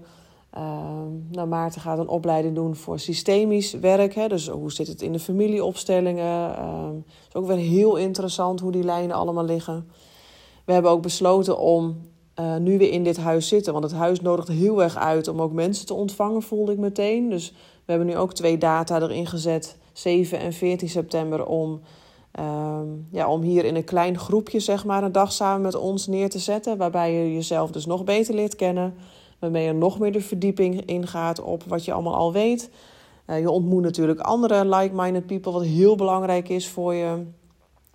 nou, 1.32 1.48
Maarten 1.48 1.82
gaat 1.82 2.00
een 2.00 2.08
opleiding 2.08 2.56
doen 2.56 2.76
voor 2.76 3.00
systemisch 3.00 3.74
werk. 3.74 4.16
Hè? 4.16 4.28
Dus 4.28 4.48
hoe 4.48 4.72
zit 4.72 4.88
het 4.88 5.02
in 5.02 5.12
de 5.12 5.20
familieopstellingen? 5.20 6.50
Het 6.50 7.28
is 7.28 7.36
ook 7.36 7.48
weer 7.48 7.58
heel 7.58 7.96
interessant 7.96 8.60
hoe 8.60 8.72
die 8.72 8.84
lijnen 8.84 9.16
allemaal 9.16 9.46
liggen. 9.46 9.90
We 10.66 10.74
hebben 10.74 10.92
ook 10.92 11.02
besloten 11.02 11.60
om 11.60 11.98
nu 12.60 12.78
weer 12.78 12.92
in 12.92 13.04
dit 13.04 13.18
huis 13.18 13.48
zitten. 13.48 13.74
Want 13.74 13.86
het 13.86 13.94
huis 13.94 14.22
nodigt 14.22 14.48
heel 14.48 14.84
erg 14.84 14.98
uit 14.98 15.28
om 15.28 15.42
ook 15.42 15.52
mensen 15.52 15.86
te 15.86 15.94
ontvangen, 15.94 16.42
voelde 16.42 16.72
ik 16.72 16.78
meteen. 16.78 17.30
Dus 17.30 17.52
we 17.86 17.92
hebben 17.92 18.08
nu 18.08 18.18
ook 18.18 18.34
twee 18.34 18.58
data 18.58 19.02
erin 19.02 19.28
gezet, 19.28 19.78
7 19.94 20.40
en 20.40 20.54
14 20.54 20.90
september, 20.90 21.46
om, 21.46 21.82
um, 22.40 23.08
ja, 23.12 23.28
om 23.28 23.42
hier 23.42 23.66
in 23.66 23.76
een 23.76 23.84
klein 23.84 24.18
groepje 24.18 24.60
zeg 24.60 24.86
maar, 24.86 25.04
een 25.04 25.12
dag 25.12 25.32
samen 25.32 25.62
met 25.62 25.76
ons 25.76 26.08
neer 26.08 26.30
te 26.30 26.40
zetten. 26.40 26.78
Waarbij 26.78 27.14
je 27.14 27.34
jezelf 27.34 27.72
dus 27.72 27.86
nog 27.86 28.04
beter 28.04 28.36
leert 28.36 28.56
kennen. 28.56 28.94
Waarmee 29.40 29.66
je 29.66 29.74
nog 29.74 30.00
meer 30.00 30.12
de 30.12 30.22
verdieping 30.22 30.86
ingaat 30.86 31.42
op 31.42 31.64
wat 31.64 31.86
je 31.86 31.94
allemaal 31.94 32.16
al 32.16 32.34
weet. 32.34 32.70
Uh, 33.28 33.40
je 33.40 33.50
ontmoet 33.50 33.82
natuurlijk 33.82 34.20
andere 34.20 34.66
like-minded 34.66 35.26
people, 35.26 35.52
wat 35.52 35.64
heel 35.64 35.96
belangrijk 35.96 36.50
is 36.50 36.70
voor 36.70 36.94
je, 36.94 37.24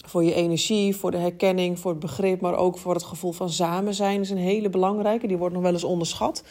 voor 0.09 0.25
je 0.25 0.35
energie, 0.35 0.97
voor 0.97 1.11
de 1.11 1.17
herkenning, 1.17 1.79
voor 1.79 1.91
het 1.91 2.01
begrip, 2.01 2.41
maar 2.41 2.57
ook 2.57 2.79
voor 2.79 2.95
het 2.95 3.03
gevoel 3.03 3.33
van 3.33 3.51
samen 3.51 3.95
zijn 3.95 4.21
is 4.21 4.31
een 4.31 4.37
hele 4.37 4.71
belangrijke. 4.71 5.27
Die 5.27 5.37
wordt 5.37 5.55
nog 5.55 5.63
wel 5.63 5.73
eens 5.73 5.85
onderschat. 5.85 6.43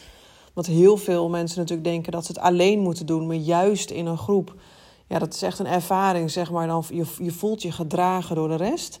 Want 0.52 0.66
heel 0.66 0.96
veel 0.96 1.28
mensen 1.28 1.58
natuurlijk 1.58 1.88
denken 1.88 2.12
dat 2.12 2.24
ze 2.24 2.32
het 2.32 2.40
alleen 2.40 2.78
moeten 2.78 3.06
doen, 3.06 3.26
maar 3.26 3.36
juist 3.36 3.90
in 3.90 4.06
een 4.06 4.18
groep. 4.18 4.54
Ja, 5.06 5.18
dat 5.18 5.34
is 5.34 5.42
echt 5.42 5.58
een 5.58 5.66
ervaring, 5.66 6.30
zeg 6.30 6.50
maar. 6.50 6.66
Dan, 6.66 6.84
je, 6.88 7.04
je 7.18 7.30
voelt 7.30 7.62
je 7.62 7.72
gedragen 7.72 8.36
door 8.36 8.48
de 8.48 8.56
rest. 8.56 9.00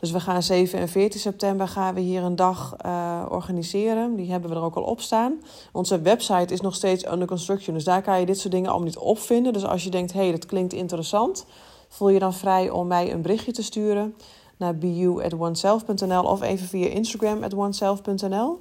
Dus 0.00 0.10
we 0.10 0.20
gaan 0.20 0.42
7 0.42 0.78
en 0.78 0.88
14 0.88 1.20
september 1.20 1.68
gaan 1.68 1.94
we 1.94 2.00
hier 2.00 2.22
een 2.22 2.36
dag 2.36 2.76
uh, 2.86 3.22
organiseren. 3.28 4.16
Die 4.16 4.30
hebben 4.30 4.50
we 4.50 4.56
er 4.56 4.62
ook 4.62 4.74
al 4.76 4.82
op 4.82 5.00
staan. 5.00 5.40
Onze 5.72 6.00
website 6.00 6.52
is 6.52 6.60
nog 6.60 6.74
steeds 6.74 7.06
under 7.06 7.28
construction. 7.28 7.74
Dus 7.74 7.84
daar 7.84 8.02
kan 8.02 8.20
je 8.20 8.26
dit 8.26 8.38
soort 8.38 8.52
dingen 8.52 8.68
allemaal 8.68 8.86
niet 8.86 8.98
op 8.98 9.18
vinden. 9.18 9.52
Dus 9.52 9.64
als 9.64 9.84
je 9.84 9.90
denkt, 9.90 10.12
hé, 10.12 10.20
hey, 10.20 10.30
dat 10.30 10.46
klinkt 10.46 10.72
interessant... 10.72 11.46
voel 11.88 12.08
je 12.08 12.18
dan 12.18 12.34
vrij 12.34 12.70
om 12.70 12.86
mij 12.86 13.12
een 13.12 13.22
berichtje 13.22 13.52
te 13.52 13.62
sturen... 13.62 14.14
naar 14.56 14.78
bu@oneself.nl 14.78 16.22
of 16.22 16.42
even 16.42 16.66
via 16.66 16.86
Instagram 16.88 17.42
at 17.42 17.54
oneself.nl. 17.54 18.58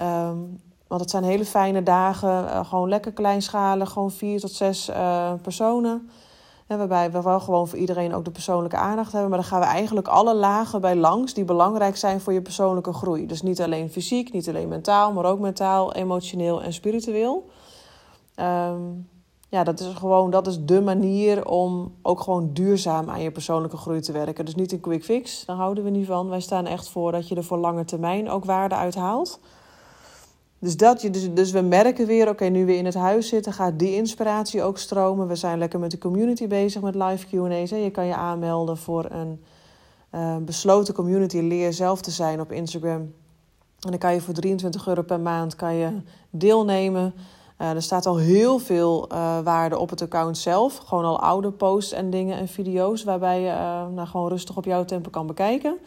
Um, 0.00 0.60
want 0.88 1.00
het 1.00 1.10
zijn 1.10 1.24
hele 1.24 1.44
fijne 1.44 1.82
dagen. 1.82 2.44
Uh, 2.44 2.64
gewoon 2.64 2.88
lekker 2.88 3.12
kleinschalig. 3.12 3.90
Gewoon 3.90 4.10
vier 4.10 4.40
tot 4.40 4.52
zes 4.52 4.88
uh, 4.88 5.32
personen. 5.42 6.10
waarbij 6.66 7.10
we 7.10 7.22
wel 7.22 7.40
gewoon 7.40 7.68
voor 7.68 7.78
iedereen 7.78 8.14
ook 8.14 8.24
de 8.24 8.30
persoonlijke 8.30 8.76
aandacht 8.76 9.12
hebben. 9.12 9.30
Maar 9.30 9.38
dan 9.38 9.48
gaan 9.48 9.60
we 9.60 9.66
eigenlijk 9.66 10.08
alle 10.08 10.34
lagen 10.34 10.80
bij 10.80 10.96
langs 10.96 11.34
die 11.34 11.44
belangrijk 11.44 11.96
zijn 11.96 12.20
voor 12.20 12.32
je 12.32 12.42
persoonlijke 12.42 12.92
groei. 12.92 13.26
Dus 13.26 13.42
niet 13.42 13.60
alleen 13.60 13.90
fysiek, 13.90 14.32
niet 14.32 14.48
alleen 14.48 14.68
mentaal, 14.68 15.12
maar 15.12 15.24
ook 15.24 15.38
mentaal, 15.38 15.92
emotioneel 15.92 16.62
en 16.62 16.72
spiritueel. 16.72 17.50
Um, 18.36 19.08
ja, 19.48 19.64
dat 19.64 19.80
is 19.80 19.94
gewoon 19.94 20.30
dat 20.30 20.46
is 20.46 20.64
de 20.64 20.80
manier 20.80 21.46
om 21.48 21.94
ook 22.02 22.20
gewoon 22.20 22.50
duurzaam 22.52 23.10
aan 23.10 23.22
je 23.22 23.30
persoonlijke 23.30 23.76
groei 23.76 24.00
te 24.00 24.12
werken. 24.12 24.44
Dus 24.44 24.54
niet 24.54 24.72
een 24.72 24.80
quick 24.80 25.04
fix, 25.04 25.44
daar 25.44 25.56
houden 25.56 25.84
we 25.84 25.90
niet 25.90 26.06
van. 26.06 26.28
Wij 26.28 26.40
staan 26.40 26.66
echt 26.66 26.88
voor 26.88 27.12
dat 27.12 27.28
je 27.28 27.34
er 27.34 27.44
voor 27.44 27.58
lange 27.58 27.84
termijn 27.84 28.30
ook 28.30 28.44
waarde 28.44 28.74
uit 28.74 28.94
haalt. 28.94 29.40
Dus, 30.60 30.76
dat 30.76 31.02
je, 31.02 31.10
dus, 31.10 31.32
dus 31.34 31.50
we 31.50 31.60
merken 31.60 32.06
weer, 32.06 32.28
oké, 32.28 32.44
nu 32.44 32.66
we 32.66 32.76
in 32.76 32.84
het 32.84 32.94
huis 32.94 33.28
zitten, 33.28 33.52
gaat 33.52 33.78
die 33.78 33.94
inspiratie 33.94 34.62
ook 34.62 34.78
stromen. 34.78 35.28
We 35.28 35.34
zijn 35.34 35.58
lekker 35.58 35.78
met 35.78 35.90
de 35.90 35.98
community 35.98 36.46
bezig 36.46 36.82
met 36.82 36.94
live 36.94 37.26
QA's. 37.26 37.70
Je 37.70 37.90
kan 37.90 38.06
je 38.06 38.14
aanmelden 38.14 38.76
voor 38.76 39.06
een 39.10 39.42
uh, 40.14 40.36
besloten 40.36 40.94
community. 40.94 41.38
Leer 41.38 41.72
zelf 41.72 42.00
te 42.00 42.10
zijn 42.10 42.40
op 42.40 42.52
Instagram. 42.52 43.00
En 43.80 43.90
dan 43.90 43.98
kan 43.98 44.14
je 44.14 44.20
voor 44.20 44.34
23 44.34 44.86
euro 44.86 45.02
per 45.02 45.20
maand 45.20 45.54
kan 45.54 45.74
je 45.74 45.90
deelnemen. 46.30 47.14
Uh, 47.58 47.70
er 47.70 47.82
staat 47.82 48.06
al 48.06 48.16
heel 48.16 48.58
veel 48.58 49.08
uh, 49.12 49.38
waarde 49.38 49.78
op 49.78 49.90
het 49.90 50.02
account 50.02 50.38
zelf. 50.38 50.76
Gewoon 50.76 51.04
al 51.04 51.20
oude 51.20 51.50
posts 51.50 51.92
en 51.92 52.10
dingen 52.10 52.38
en 52.38 52.48
video's 52.48 53.04
waarbij 53.04 53.40
je 53.40 53.48
uh, 53.48 53.86
nou, 53.94 54.08
gewoon 54.08 54.28
rustig 54.28 54.56
op 54.56 54.64
jouw 54.64 54.84
tempo 54.84 55.10
kan 55.10 55.26
bekijken. 55.26 55.78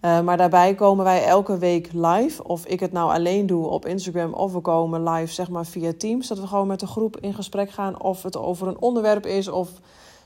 maar 0.00 0.36
daarbij 0.36 0.74
komen 0.74 1.04
wij 1.04 1.24
elke 1.24 1.58
week 1.58 1.88
live. 1.92 2.44
Of 2.44 2.66
ik 2.66 2.80
het 2.80 2.92
nou 2.92 3.12
alleen 3.12 3.46
doe 3.46 3.66
op 3.66 3.86
Instagram 3.86 4.32
of 4.32 4.52
we 4.52 4.60
komen 4.60 5.08
live 5.08 5.32
zeg 5.32 5.48
maar 5.48 5.66
via 5.66 5.92
Teams. 5.98 6.28
Dat 6.28 6.38
we 6.38 6.46
gewoon 6.46 6.66
met 6.66 6.80
de 6.80 6.86
groep 6.86 7.16
in 7.20 7.34
gesprek 7.34 7.70
gaan 7.70 8.02
of 8.02 8.22
het 8.22 8.36
over 8.36 8.68
een 8.68 8.80
onderwerp 8.80 9.26
is. 9.26 9.48
Of 9.48 9.68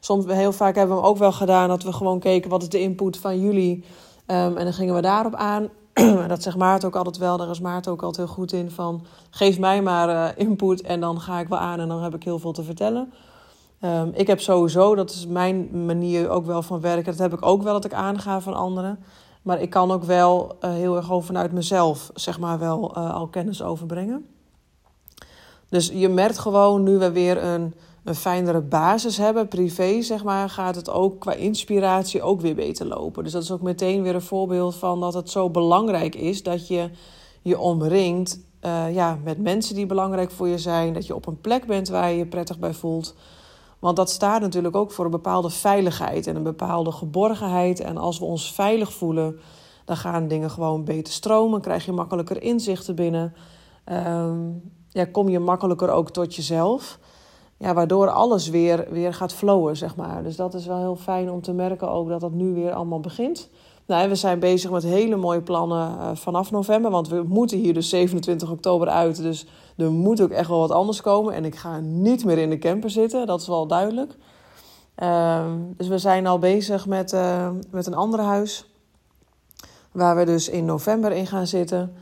soms 0.01 0.25
heel 0.27 0.53
vaak 0.53 0.75
hebben 0.75 0.97
we 0.97 1.03
hem 1.03 1.11
ook 1.11 1.19
wel 1.19 1.33
gedaan 1.33 1.69
dat 1.69 1.83
we 1.83 1.93
gewoon 1.93 2.19
keken 2.19 2.51
wat 2.51 2.63
is 2.63 2.69
de 2.69 2.81
input 2.81 3.17
van 3.17 3.41
jullie. 3.41 3.85
Um, 4.27 4.57
en 4.57 4.65
dan 4.65 4.73
gingen 4.73 4.95
we 4.95 5.01
daarop 5.01 5.35
aan. 5.35 5.69
dat 6.29 6.43
zegt 6.43 6.57
Maarten 6.57 6.89
ook 6.89 6.97
altijd 6.97 7.19
wel, 7.19 7.37
daar 7.37 7.51
is 7.51 7.61
Maarten 7.61 7.93
ook 7.93 8.03
altijd 8.03 8.27
heel 8.27 8.37
goed 8.37 8.53
in. 8.53 8.71
Van 8.71 9.05
geef 9.31 9.59
mij 9.59 9.83
maar 9.83 10.09
uh, 10.09 10.47
input 10.47 10.83
en 10.83 11.01
dan 11.01 11.21
ga 11.21 11.41
ik 11.41 11.49
wel 11.49 11.59
aan 11.59 11.81
en 11.81 11.89
dan 11.89 12.03
heb 12.03 12.15
ik 12.15 12.25
heel 12.25 12.39
veel 12.39 12.53
te 12.53 12.63
vertellen. 12.63 13.13
Um, 13.85 14.11
ik 14.15 14.27
heb 14.27 14.41
sowieso, 14.41 14.95
dat 14.95 15.11
is 15.11 15.27
mijn 15.27 15.85
manier 15.87 16.29
ook 16.29 16.47
wel 16.47 16.63
van 16.63 16.81
werken. 16.81 17.05
Dat 17.05 17.19
heb 17.19 17.33
ik 17.33 17.47
ook 17.47 17.63
wel 17.63 17.73
dat 17.73 17.85
ik 17.85 17.93
aanga 17.93 18.41
van 18.41 18.55
anderen. 18.55 18.99
Maar 19.43 19.61
ik 19.61 19.71
kan 19.71 19.91
ook 19.91 20.05
wel 20.05 20.57
uh, 20.65 20.71
heel 20.71 20.97
erg 20.97 21.05
gewoon 21.05 21.25
vanuit 21.25 21.53
mezelf, 21.53 22.11
zeg 22.15 22.39
maar, 22.39 22.59
wel 22.59 22.99
uh, 22.99 23.15
al 23.15 23.27
kennis 23.27 23.63
overbrengen. 23.63 24.27
Dus 25.69 25.91
je 25.95 26.09
merkt 26.09 26.39
gewoon 26.39 26.83
nu 26.83 26.99
we 26.99 27.13
weer 27.13 27.45
een 27.45 27.75
een 28.05 28.15
fijnere 28.15 28.61
basis 28.61 29.17
hebben, 29.17 29.49
privé 29.49 30.03
zeg 30.03 30.25
maar, 30.25 30.51
gaat 30.51 30.75
het 30.75 30.91
ook 30.91 31.21
qua 31.21 31.33
inspiratie 31.33 32.23
ook 32.23 32.41
weer 32.41 32.55
beter 32.55 32.87
lopen. 32.87 33.25
Dus 33.25 33.33
dat 33.33 33.43
is 33.43 33.51
ook 33.51 33.63
meteen 33.63 34.03
weer 34.03 34.15
een 34.15 34.23
voorbeeld 34.23 34.75
van 34.75 35.01
dat 35.01 35.15
het 35.15 35.31
zo 35.31 35.51
belangrijk 35.51 36.15
is 36.15 36.43
dat 36.43 36.69
je 36.69 36.91
je 37.43 37.59
omringt 37.59 38.41
uh, 38.65 38.95
ja, 38.95 39.19
met 39.25 39.39
mensen 39.39 39.75
die 39.75 39.87
belangrijk 39.87 40.31
voor 40.31 40.49
je 40.49 40.59
zijn. 40.59 40.93
Dat 40.93 41.07
je 41.07 41.15
op 41.15 41.27
een 41.27 41.41
plek 41.41 41.67
bent 41.67 41.89
waar 41.89 42.11
je 42.11 42.19
je 42.19 42.27
prettig 42.27 42.59
bij 42.59 42.75
voelt. 42.75 43.15
Want 43.79 43.97
dat 43.97 44.11
staat 44.11 44.41
natuurlijk 44.41 44.77
ook 44.77 44.93
voor 44.93 45.05
een 45.05 45.11
bepaalde 45.11 45.51
veiligheid 45.51 46.27
en 46.27 46.37
een 46.37 46.43
bepaalde 46.43 46.93
geborgenheid. 46.93 47.81
En 47.81 47.97
als 47.97 48.19
we 48.19 48.25
ons 48.25 48.53
veilig 48.53 48.93
voelen, 48.93 49.41
dan 49.85 49.97
gaan 49.97 50.29
dingen 50.29 50.51
gewoon 50.51 50.85
beter 50.85 51.13
stromen. 51.13 51.61
Krijg 51.61 51.85
je 51.85 51.93
makkelijker 51.93 52.43
inzichten 52.43 52.95
binnen. 52.95 53.35
Um, 53.87 54.73
ja, 54.89 55.05
kom 55.05 55.29
je 55.29 55.39
makkelijker 55.39 55.91
ook 55.91 56.11
tot 56.11 56.35
jezelf 56.35 56.99
ja, 57.61 57.75
waardoor 57.75 58.11
alles 58.11 58.49
weer, 58.49 58.87
weer 58.91 59.15
gaat 59.15 59.33
flowen, 59.33 59.77
zeg 59.77 59.97
maar. 59.97 60.23
Dus 60.23 60.37
dat 60.37 60.55
is 60.55 60.67
wel 60.67 60.79
heel 60.79 60.97
fijn 60.97 61.31
om 61.31 61.43
te 61.43 61.53
merken 61.53 61.91
ook 61.91 62.09
dat 62.09 62.21
dat 62.21 62.33
nu 62.33 62.55
weer 62.55 62.73
allemaal 62.73 63.01
begint. 63.01 63.51
Nou, 63.87 64.09
we 64.09 64.15
zijn 64.15 64.39
bezig 64.39 64.71
met 64.71 64.83
hele 64.83 65.17
mooie 65.17 65.43
plannen 65.43 65.97
uh, 65.99 66.11
vanaf 66.15 66.51
november. 66.51 66.91
Want 66.91 67.09
we 67.09 67.23
moeten 67.23 67.59
hier 67.59 67.75
dus 67.75 67.89
27 67.89 68.51
oktober 68.51 68.89
uit. 68.89 69.23
Dus 69.23 69.47
er 69.77 69.91
moet 69.91 70.21
ook 70.21 70.31
echt 70.31 70.49
wel 70.49 70.59
wat 70.59 70.71
anders 70.71 71.01
komen. 71.01 71.35
En 71.35 71.45
ik 71.45 71.57
ga 71.57 71.81
niet 71.81 72.25
meer 72.25 72.39
in 72.39 72.51
de 72.51 72.59
camper 72.59 72.91
zitten, 72.91 73.27
dat 73.27 73.41
is 73.41 73.47
wel 73.47 73.67
duidelijk. 73.67 74.17
Uh, 75.03 75.45
dus 75.77 75.89
we 75.89 75.99
zijn 75.99 76.27
al 76.27 76.39
bezig 76.39 76.87
met, 76.87 77.13
uh, 77.13 77.51
met 77.71 77.87
een 77.87 77.95
ander 77.95 78.21
huis. 78.21 78.71
Waar 79.93 80.17
we 80.17 80.25
dus 80.25 80.49
in 80.49 80.65
november 80.65 81.13
in 81.13 81.27
gaan 81.27 81.47
zitten. 81.47 81.95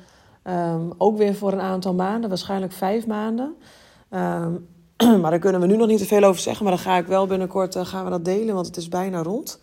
Um, 0.44 0.92
ook 0.98 1.16
weer 1.16 1.34
voor 1.34 1.52
een 1.52 1.60
aantal 1.60 1.94
maanden, 1.94 2.28
waarschijnlijk 2.28 2.72
vijf 2.72 3.06
maanden. 3.06 3.54
Um, 4.10 4.68
maar 5.20 5.30
daar 5.30 5.38
kunnen 5.38 5.60
we 5.60 5.66
nu 5.66 5.76
nog 5.76 5.86
niet 5.86 5.98
te 5.98 6.06
veel 6.06 6.22
over 6.22 6.40
zeggen. 6.40 6.64
Maar 6.64 6.74
dan 6.74 6.82
ga 6.82 6.96
ik 6.96 7.06
wel 7.06 7.26
binnenkort 7.26 7.76
uh, 7.76 7.86
gaan 7.86 8.04
we 8.04 8.10
dat 8.10 8.24
delen, 8.24 8.54
want 8.54 8.66
het 8.66 8.76
is 8.76 8.88
bijna 8.88 9.22
rond. 9.22 9.60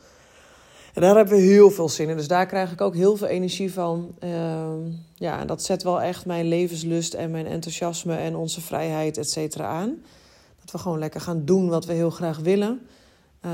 En 0.93 1.01
daar 1.01 1.15
hebben 1.15 1.35
we 1.35 1.41
heel 1.41 1.71
veel 1.71 1.89
zin 1.89 2.09
in. 2.09 2.17
Dus 2.17 2.27
daar 2.27 2.45
krijg 2.45 2.71
ik 2.71 2.81
ook 2.81 2.95
heel 2.95 3.15
veel 3.15 3.27
energie 3.27 3.73
van. 3.73 4.15
Uh, 4.23 4.65
ja, 5.15 5.39
en 5.39 5.47
dat 5.47 5.63
zet 5.63 5.83
wel 5.83 6.01
echt 6.01 6.25
mijn 6.25 6.47
levenslust 6.47 7.13
en 7.13 7.31
mijn 7.31 7.45
enthousiasme 7.45 8.15
en 8.15 8.35
onze 8.35 8.61
vrijheid, 8.61 9.17
et 9.17 9.29
cetera, 9.29 9.65
aan. 9.65 9.95
Dat 10.61 10.71
we 10.71 10.77
gewoon 10.77 10.99
lekker 10.99 11.21
gaan 11.21 11.45
doen 11.45 11.69
wat 11.69 11.85
we 11.85 11.93
heel 11.93 12.09
graag 12.09 12.39
willen. 12.39 12.81
Uh, 13.45 13.51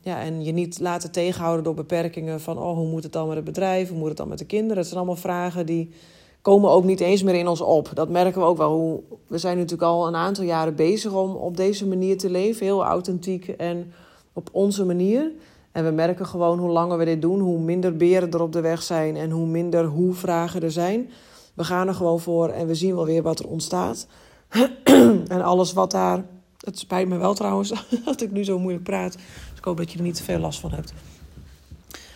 ja, 0.00 0.20
en 0.20 0.44
je 0.44 0.52
niet 0.52 0.78
laten 0.78 1.10
tegenhouden 1.10 1.64
door 1.64 1.74
beperkingen 1.74 2.40
van... 2.40 2.58
oh, 2.58 2.74
hoe 2.74 2.88
moet 2.88 3.02
het 3.02 3.12
dan 3.12 3.26
met 3.26 3.36
het 3.36 3.44
bedrijf, 3.44 3.88
hoe 3.88 3.98
moet 3.98 4.08
het 4.08 4.16
dan 4.16 4.28
met 4.28 4.38
de 4.38 4.44
kinderen? 4.44 4.76
Het 4.76 4.86
zijn 4.86 4.98
allemaal 4.98 5.16
vragen 5.16 5.66
die 5.66 5.90
komen 6.42 6.70
ook 6.70 6.84
niet 6.84 7.00
eens 7.00 7.22
meer 7.22 7.34
in 7.34 7.48
ons 7.48 7.60
op. 7.60 7.90
Dat 7.94 8.08
merken 8.08 8.40
we 8.40 8.46
ook 8.46 8.56
wel. 8.56 9.04
We 9.26 9.38
zijn 9.38 9.56
natuurlijk 9.56 9.82
al 9.82 10.06
een 10.06 10.16
aantal 10.16 10.44
jaren 10.44 10.74
bezig 10.74 11.12
om 11.12 11.34
op 11.34 11.56
deze 11.56 11.86
manier 11.86 12.18
te 12.18 12.30
leven. 12.30 12.66
Heel 12.66 12.84
authentiek 12.84 13.48
en 13.48 13.92
op 14.32 14.48
onze 14.52 14.84
manier. 14.84 15.30
En 15.72 15.84
we 15.84 15.90
merken 15.90 16.26
gewoon 16.26 16.58
hoe 16.58 16.70
langer 16.70 16.98
we 16.98 17.04
dit 17.04 17.22
doen, 17.22 17.40
hoe 17.40 17.58
minder 17.58 17.96
beren 17.96 18.30
er 18.30 18.42
op 18.42 18.52
de 18.52 18.60
weg 18.60 18.82
zijn 18.82 19.16
en 19.16 19.30
hoe 19.30 19.46
minder 19.46 19.84
hoe-vragen 19.84 20.62
er 20.62 20.72
zijn. 20.72 21.10
We 21.54 21.64
gaan 21.64 21.88
er 21.88 21.94
gewoon 21.94 22.20
voor 22.20 22.48
en 22.48 22.66
we 22.66 22.74
zien 22.74 22.94
wel 22.94 23.04
weer 23.04 23.22
wat 23.22 23.38
er 23.38 23.48
ontstaat. 23.48 24.06
en 25.28 25.42
alles 25.42 25.72
wat 25.72 25.90
daar. 25.90 26.24
Het 26.60 26.78
spijt 26.78 27.08
me 27.08 27.16
wel 27.16 27.34
trouwens 27.34 27.72
dat 28.04 28.20
ik 28.20 28.30
nu 28.30 28.44
zo 28.44 28.58
moeilijk 28.58 28.84
praat. 28.84 29.12
Dus 29.12 29.58
ik 29.58 29.64
hoop 29.64 29.76
dat 29.76 29.92
je 29.92 29.98
er 29.98 30.04
niet 30.04 30.14
te 30.14 30.22
veel 30.22 30.38
last 30.38 30.60
van 30.60 30.72
hebt. 30.72 30.92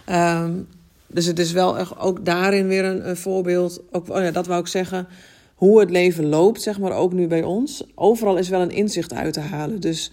Um, 0.08 0.68
dus 1.14 1.26
het 1.26 1.38
is 1.38 1.52
wel 1.52 1.78
echt 1.78 1.98
ook 1.98 2.24
daarin 2.24 2.66
weer 2.66 2.84
een, 2.84 3.08
een 3.08 3.16
voorbeeld. 3.16 3.82
Ook, 3.90 4.08
oh 4.08 4.22
ja, 4.22 4.30
dat 4.30 4.46
wou 4.46 4.60
ik 4.60 4.66
zeggen. 4.66 5.06
Hoe 5.54 5.80
het 5.80 5.90
leven 5.90 6.26
loopt, 6.26 6.62
zeg 6.62 6.78
maar, 6.78 6.92
ook 6.92 7.12
nu 7.12 7.26
bij 7.26 7.42
ons. 7.42 7.86
Overal 7.94 8.36
is 8.36 8.48
wel 8.48 8.60
een 8.60 8.70
inzicht 8.70 9.12
uit 9.12 9.32
te 9.32 9.40
halen. 9.40 9.80
Dus 9.80 10.12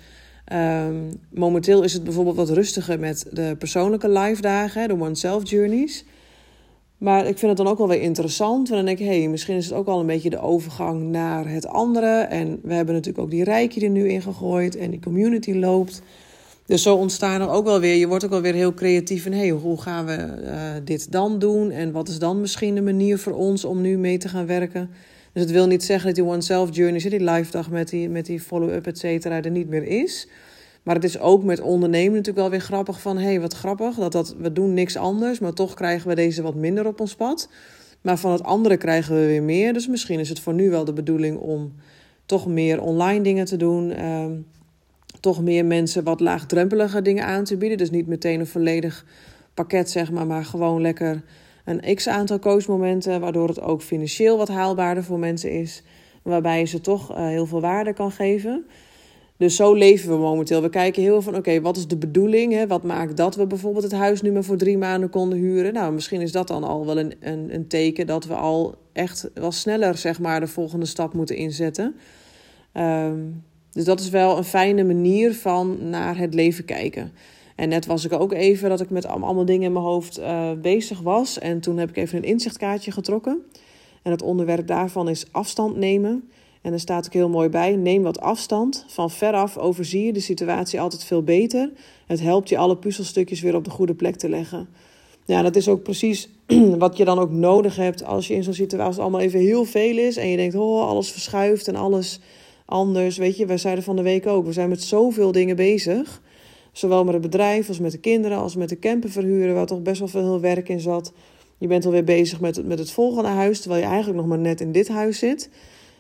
um, 0.53 1.20
momenteel 1.29 1.84
is 1.84 1.93
het 1.93 2.03
bijvoorbeeld 2.03 2.36
wat 2.36 2.50
rustiger 2.50 3.00
met 3.00 3.25
de 3.31 3.55
persoonlijke 3.60 4.10
live 4.10 4.41
dagen, 4.41 4.88
de 4.88 5.00
one-self 5.00 5.50
journeys. 5.50 6.05
Maar 6.98 7.20
ik 7.27 7.38
vind 7.38 7.41
het 7.41 7.58
dan 7.58 7.67
ook 7.67 7.77
wel 7.77 7.88
weer 7.88 8.01
interessant. 8.01 8.70
Want 8.70 8.70
dan 8.70 8.86
denk 8.86 9.00
ik, 9.00 9.05
hé, 9.05 9.20
hey, 9.20 9.29
misschien 9.29 9.55
is 9.55 9.65
het 9.65 9.74
ook 9.74 9.88
al 9.88 10.00
een 10.00 10.05
beetje 10.05 10.29
de 10.29 10.41
overgang 10.41 11.01
naar 11.01 11.50
het 11.50 11.67
andere. 11.67 12.20
En 12.20 12.60
we 12.63 12.74
hebben 12.74 12.96
natuurlijk 12.96 13.24
ook 13.24 13.31
die 13.31 13.43
rijkje 13.43 13.81
er 13.81 13.89
nu 13.89 14.10
ingegooid 14.10 14.75
en 14.75 14.91
die 14.91 15.00
community 15.00 15.53
loopt. 15.53 16.01
Dus 16.72 16.82
zo 16.82 16.96
ontstaan 16.96 17.42
er 17.42 17.50
ook 17.50 17.66
wel 17.66 17.80
weer, 17.80 17.96
je 17.96 18.08
wordt 18.08 18.24
ook 18.24 18.30
wel 18.30 18.42
weer 18.42 18.54
heel 18.54 18.74
creatief 18.74 19.25
en 19.25 19.34
hey, 19.34 19.50
hoe 19.50 19.82
gaan 19.82 20.06
we 20.06 20.42
uh, 20.44 20.51
dit 20.84 21.12
dan 21.12 21.40
doen? 21.40 21.72
En 21.72 21.92
wat 21.92 22.08
is 22.08 22.20
dan 22.20 22.42
misschien 22.42 22.75
de 22.75 22.82
manier 22.82 23.18
voor 23.18 23.34
ons 23.34 23.66
om 23.66 23.82
nu 23.82 23.98
mee 23.98 24.18
te 24.18 24.30
gaan 24.30 24.46
werken? 24.46 24.90
Dus 25.34 25.42
het 25.42 25.51
wil 25.51 25.68
niet 25.68 25.84
zeggen 25.84 26.06
dat 26.06 26.16
die 26.16 26.25
one-self 26.25 26.75
journey, 26.75 27.00
die 27.00 27.24
live 27.24 27.51
dag 27.51 27.70
met 27.70 27.90
die, 27.90 28.10
met 28.10 28.25
die 28.25 28.40
follow-up, 28.40 28.88
et 28.88 28.98
cetera, 28.98 29.42
er 29.42 29.51
niet 29.51 29.68
meer 29.68 29.84
is. 29.84 30.28
Maar 30.84 30.96
het 30.96 31.04
is 31.04 31.20
ook 31.20 31.44
met 31.44 31.62
ondernemen 31.62 32.12
natuurlijk 32.12 32.38
wel 32.38 32.50
weer 32.50 32.62
grappig 32.62 33.01
van... 33.01 33.18
hé, 33.18 33.24
hey, 33.24 33.42
wat 33.42 33.54
grappig, 33.54 33.96
dat, 33.96 34.12
dat 34.12 34.36
we 34.38 34.54
doen 34.54 34.74
niks 34.74 34.98
anders... 34.98 35.40
maar 35.40 35.54
toch 35.54 35.74
krijgen 35.74 36.08
we 36.08 36.16
deze 36.16 36.42
wat 36.42 36.56
minder 36.56 36.88
op 36.88 37.00
ons 37.00 37.16
pad. 37.16 37.50
Maar 38.01 38.18
van 38.18 38.32
het 38.32 38.44
andere 38.44 38.78
krijgen 38.78 39.16
we 39.16 39.25
weer 39.25 39.44
meer. 39.44 39.74
Dus 39.74 39.88
misschien 39.88 40.20
is 40.20 40.30
het 40.30 40.40
voor 40.40 40.54
nu 40.54 40.70
wel 40.70 40.86
de 40.86 40.94
bedoeling 40.94 41.38
om 41.38 41.74
toch 42.25 42.48
meer 42.48 42.82
online 42.82 43.24
dingen 43.24 43.46
te 43.46 43.58
doen... 43.58 43.90
Uh, 43.90 44.25
toch 45.22 45.42
meer 45.42 45.66
mensen 45.66 46.04
wat 46.04 46.20
laagdrempelige 46.20 47.01
dingen 47.01 47.25
aan 47.25 47.44
te 47.44 47.58
bieden. 47.58 47.78
Dus 47.78 47.90
niet 47.90 48.08
meteen 48.08 48.40
een 48.40 48.48
volledig 48.48 49.06
pakket, 49.54 49.90
zeg 49.90 50.12
maar, 50.12 50.28
maar 50.28 50.46
gewoon 50.46 50.82
lekker 50.82 51.24
een 51.66 51.96
x 51.96 52.08
aantal 52.08 52.40
coachmomenten, 52.40 53.20
waardoor 53.20 53.48
het 53.48 53.62
ook 53.62 53.82
financieel 53.82 54.38
wat 54.38 54.48
haalbaarder 54.48 55.04
voor 55.04 55.20
mensen 55.20 55.51
is. 55.51 55.84
Waarbij 56.22 56.60
je 56.60 56.66
ze 56.66 56.82
toch 56.82 57.12
uh, 57.12 57.28
heel 57.28 57.46
veel 57.46 57.62
waarde 57.62 57.94
kan 57.94 58.12
geven. 58.12 58.66
Dus 59.38 59.56
zo 59.56 59.74
leven 59.74 60.10
we 60.10 60.18
momenteel. 60.18 60.62
We 60.62 60.70
kijken 60.70 61.01
heel 61.01 61.22
van, 61.22 61.36
oké, 61.36 61.62
wat 61.62 61.78
is 61.78 61.88
de 61.88 61.98
bedoeling? 61.98 62.54
Hè? 62.54 62.68
Wat 62.68 62.84
maakt 62.84 63.18
dat 63.18 63.36
we 63.36 63.48
bijvoorbeeld 63.48 63.84
het 63.84 63.94
huis 63.94 64.22
nu 64.22 64.32
maar 64.32 64.44
voor 64.44 64.58
drie 64.58 64.78
maanden 64.78 65.10
konden 65.10 65.38
huren? 65.38 65.74
Nou, 65.74 65.94
misschien 65.94 66.22
is 66.22 66.32
dat 66.32 66.48
dan 66.48 66.63
al 66.63 66.86
wel 66.86 67.00
een, 67.00 67.13
een, 67.20 67.54
een 67.54 67.68
teken 67.68 68.08
dat 68.08 68.25
we 68.25 68.34
al 68.34 68.75
echt 68.94 69.30
wel 69.34 69.51
sneller, 69.51 69.98
zeg 69.98 70.20
maar, 70.20 70.40
de 70.40 70.48
volgende 70.48 70.86
stap 70.86 71.13
moeten 71.13 71.36
inzetten. 71.36 71.96
Um, 72.74 73.44
dus 73.74 73.86
dat 73.86 74.00
is 74.00 74.10
wel 74.10 74.38
een 74.38 74.44
fijne 74.44 74.84
manier 74.84 75.34
van 75.36 75.90
naar 75.90 76.18
het 76.18 76.34
leven 76.34 76.66
kijken. 76.66 77.12
En 77.56 77.70
net 77.70 77.86
was 77.86 78.06
ik 78.06 78.13
ook 78.13 78.32
even 78.32 78.70
dat 78.70 78.82
ik 78.82 78.90
met 78.90 79.06
allemaal 79.06 79.46
dingen 79.46 79.66
in 79.66 79.72
mijn 79.72 79.86
hoofd 79.86 80.20
uh, 80.20 80.51
bezig 80.51 81.00
was. 81.00 81.40
En 81.40 81.60
toen 81.60 81.78
heb 81.78 81.90
ik 81.90 81.98
even 81.98 82.18
een 82.18 82.24
inzichtkaartje 82.24 82.92
getrokken. 82.92 83.42
En 84.01 84.12
het 84.12 84.22
onderwerp 84.22 84.68
daarvan 84.68 85.10
is 85.10 85.25
afstand 85.32 85.78
nemen. 85.78 86.30
En 86.62 86.74
er 86.74 86.80
staat 86.80 87.06
ook 87.06 87.13
heel 87.13 87.30
mooi 87.30 87.50
bij: 87.50 87.75
neem 87.75 88.04
wat 88.04 88.20
afstand. 88.20 88.86
Van 88.88 89.12
veraf 89.12 89.58
overzie 89.58 90.06
je 90.06 90.13
de 90.13 90.20
situatie 90.20 90.82
altijd 90.82 91.04
veel 91.04 91.24
beter. 91.24 91.72
Het 92.08 92.22
helpt 92.22 92.50
je 92.50 92.58
alle 92.58 92.78
puzzelstukjes 92.78 93.42
weer 93.42 93.56
op 93.56 93.63
de 93.63 93.70
goede 93.70 93.94
plek 93.94 94.16
te 94.16 94.30
leggen. 94.30 94.68
Ja, 95.25 95.42
dat 95.42 95.56
is 95.56 95.68
ook 95.68 95.84
precies 95.84 96.30
wat 96.78 96.98
je 96.98 97.06
dan 97.06 97.20
ook 97.20 97.32
nodig 97.32 97.75
hebt 97.75 98.04
als 98.04 98.28
je 98.28 98.34
in 98.34 98.44
zo'n 98.44 98.54
situatie 98.54 99.01
allemaal 99.01 99.20
even 99.20 99.40
heel 99.40 99.66
veel 99.66 99.98
is 99.98 100.18
en 100.18 100.28
je 100.28 100.38
denkt, 100.38 100.56
oh, 100.56 100.88
alles 100.88 101.12
verschuift 101.12 101.68
en 101.68 101.75
alles 101.75 102.20
anders. 102.65 103.18
Weet 103.18 103.38
je, 103.38 103.46
wij 103.46 103.58
zeiden 103.58 103.84
van 103.84 103.96
de 103.96 104.01
week 104.01 104.27
ook, 104.27 104.46
we 104.46 104.53
zijn 104.53 104.70
met 104.70 104.84
zoveel 104.84 105.32
dingen 105.32 105.56
bezig. 105.56 106.22
Zowel 106.72 107.03
met 107.03 107.13
het 107.13 107.22
bedrijf 107.22 107.68
als 107.68 107.80
met 107.80 107.91
de 107.91 107.98
kinderen, 107.98 108.38
als 108.38 108.56
met 108.56 108.70
de 108.70 108.80
camper 108.80 109.10
verhuren, 109.10 109.56
waar 109.56 109.65
toch 109.65 109.82
best 109.82 110.00
wel 110.00 110.08
veel 110.08 110.39
werk 110.39 110.70
in 110.70 110.80
zat. 110.80 111.13
Je 111.58 111.68
bent 111.68 111.86
alweer 111.86 112.03
bezig 112.03 112.39
met 112.39 112.56
het, 112.56 112.65
met 112.65 112.80
het 112.80 112.91
volgende 112.91 113.30
huis, 113.30 113.60
terwijl 113.60 113.82
je 113.82 113.88
eigenlijk 113.88 114.18
nog 114.20 114.27
maar 114.27 114.39
net 114.39 114.62
in 114.62 114.72
dit 114.72 114.88
huis 114.88 115.20
zit. 115.20 115.50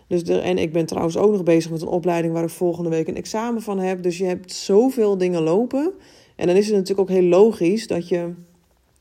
Dus 0.07 0.23
de, 0.23 0.39
en 0.39 0.57
ik 0.57 0.71
ben 0.71 0.85
trouwens 0.85 1.17
ook 1.17 1.31
nog 1.31 1.43
bezig 1.43 1.71
met 1.71 1.81
een 1.81 1.87
opleiding 1.87 2.33
waar 2.33 2.43
ik 2.43 2.49
volgende 2.49 2.89
week 2.89 3.07
een 3.07 3.15
examen 3.15 3.61
van 3.61 3.79
heb. 3.79 4.03
Dus 4.03 4.17
je 4.17 4.25
hebt 4.25 4.53
zoveel 4.53 5.17
dingen 5.17 5.41
lopen. 5.41 5.91
En 6.35 6.47
dan 6.47 6.55
is 6.55 6.65
het 6.65 6.75
natuurlijk 6.75 7.09
ook 7.09 7.17
heel 7.17 7.27
logisch 7.27 7.87
dat 7.87 8.07
je 8.07 8.33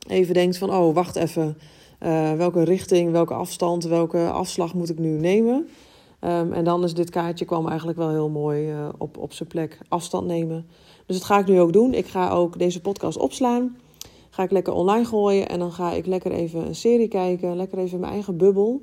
even 0.08 0.34
denkt 0.34 0.58
van, 0.58 0.74
oh, 0.74 0.94
wacht 0.94 1.16
even. 1.16 1.56
Uh, 2.02 2.32
welke 2.32 2.62
richting, 2.62 3.10
welke 3.10 3.34
afstand, 3.34 3.84
welke 3.84 4.28
afslag 4.30 4.74
moet 4.74 4.90
ik 4.90 4.98
nu 4.98 5.08
nemen? 5.08 5.68
Um, 6.24 6.52
en 6.52 6.64
dan 6.64 6.84
is 6.84 6.94
dit 6.94 7.10
kaartje 7.10 7.44
kwam 7.44 7.68
eigenlijk 7.68 7.98
wel 7.98 8.10
heel 8.10 8.28
mooi 8.28 8.72
uh, 8.72 8.88
op, 8.98 9.18
op 9.18 9.32
zijn 9.32 9.48
plek 9.48 9.78
afstand 9.88 10.26
nemen. 10.26 10.66
Dus 11.06 11.16
dat 11.16 11.26
ga 11.26 11.38
ik 11.38 11.46
nu 11.46 11.60
ook 11.60 11.72
doen. 11.72 11.94
Ik 11.94 12.06
ga 12.06 12.30
ook 12.30 12.58
deze 12.58 12.80
podcast 12.80 13.18
opslaan. 13.18 13.76
Ga 14.30 14.42
ik 14.42 14.50
lekker 14.50 14.72
online 14.72 15.04
gooien 15.04 15.48
en 15.48 15.58
dan 15.58 15.72
ga 15.72 15.92
ik 15.92 16.06
lekker 16.06 16.32
even 16.32 16.66
een 16.66 16.74
serie 16.74 17.08
kijken. 17.08 17.56
Lekker 17.56 17.78
even 17.78 18.00
mijn 18.00 18.12
eigen 18.12 18.36
bubbel. 18.36 18.82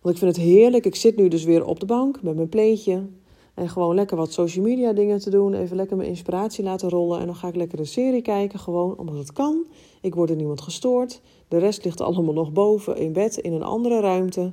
Want 0.00 0.14
ik 0.14 0.20
vind 0.20 0.36
het 0.36 0.44
heerlijk. 0.44 0.86
Ik 0.86 0.94
zit 0.94 1.16
nu 1.16 1.28
dus 1.28 1.44
weer 1.44 1.64
op 1.64 1.80
de 1.80 1.86
bank 1.86 2.22
met 2.22 2.36
mijn 2.36 2.48
pleetje. 2.48 3.06
En 3.54 3.68
gewoon 3.68 3.94
lekker 3.94 4.16
wat 4.16 4.32
social 4.32 4.64
media 4.64 4.92
dingen 4.92 5.18
te 5.18 5.30
doen. 5.30 5.54
Even 5.54 5.76
lekker 5.76 5.96
mijn 5.96 6.08
inspiratie 6.08 6.64
laten 6.64 6.88
rollen. 6.88 7.20
En 7.20 7.26
dan 7.26 7.34
ga 7.34 7.48
ik 7.48 7.56
lekker 7.56 7.78
een 7.78 7.86
serie 7.86 8.22
kijken. 8.22 8.58
Gewoon 8.58 8.98
omdat 8.98 9.16
het 9.16 9.32
kan. 9.32 9.64
Ik 10.00 10.14
word 10.14 10.30
er 10.30 10.36
niemand 10.36 10.60
gestoord. 10.60 11.20
De 11.48 11.58
rest 11.58 11.84
ligt 11.84 12.00
allemaal 12.00 12.34
nog 12.34 12.52
boven 12.52 12.96
in 12.96 13.12
bed 13.12 13.36
in 13.36 13.52
een 13.52 13.62
andere 13.62 14.00
ruimte. 14.00 14.52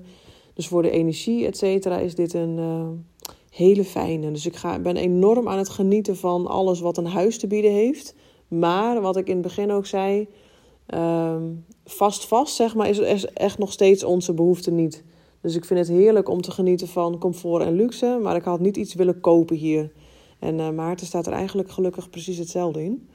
Dus 0.60 0.68
voor 0.68 0.82
de 0.82 0.90
energie, 0.90 1.46
et 1.46 1.58
cetera, 1.58 1.98
is 1.98 2.16
dit 2.16 2.34
een 2.34 2.58
uh, 2.58 2.88
hele 3.50 3.84
fijne. 3.84 4.32
Dus 4.32 4.46
ik 4.46 4.56
ga, 4.56 4.80
ben 4.80 4.98
enorm 4.98 5.48
aan 5.48 5.58
het 5.58 5.70
genieten 5.70 6.18
van 6.18 6.48
alles 6.48 6.80
wat 6.80 6.98
een 6.98 7.06
huis 7.06 7.38
te 7.38 7.48
bieden 7.48 7.72
heeft. 7.72 8.16
Maar 8.48 9.02
wat 9.02 9.18
ik 9.18 9.28
in 9.28 9.34
het 9.34 9.42
begin 9.42 9.72
ook 9.72 9.86
zei, 9.86 10.28
uh, 10.94 11.36
vast 11.86 12.28
vast 12.28 12.56
zeg 12.56 12.76
maar, 12.76 12.90
is 12.90 13.26
echt 13.26 13.58
nog 13.58 13.72
steeds 13.72 14.04
onze 14.04 14.34
behoefte 14.34 14.72
niet. 14.72 15.04
Dus 15.42 15.56
ik 15.56 15.66
vind 15.66 15.80
het 15.80 15.98
heerlijk 15.98 16.30
om 16.30 16.42
te 16.42 16.52
genieten 16.52 16.88
van 16.88 17.18
comfort 17.18 17.64
en 17.64 17.76
luxe. 17.76 18.20
Maar 18.22 18.36
ik 18.36 18.44
had 18.44 18.60
niet 18.60 18.78
iets 18.78 18.94
willen 18.94 19.20
kopen 19.20 19.56
hier. 19.56 19.92
En 20.40 20.60
uh, 20.60 20.70
Maarten 20.70 21.06
staat 21.06 21.28
er 21.28 21.34
eigenlijk 21.34 21.72
gelukkig 21.72 22.10
precies 22.10 22.38
hetzelfde 22.38 22.84
in. 22.84 23.10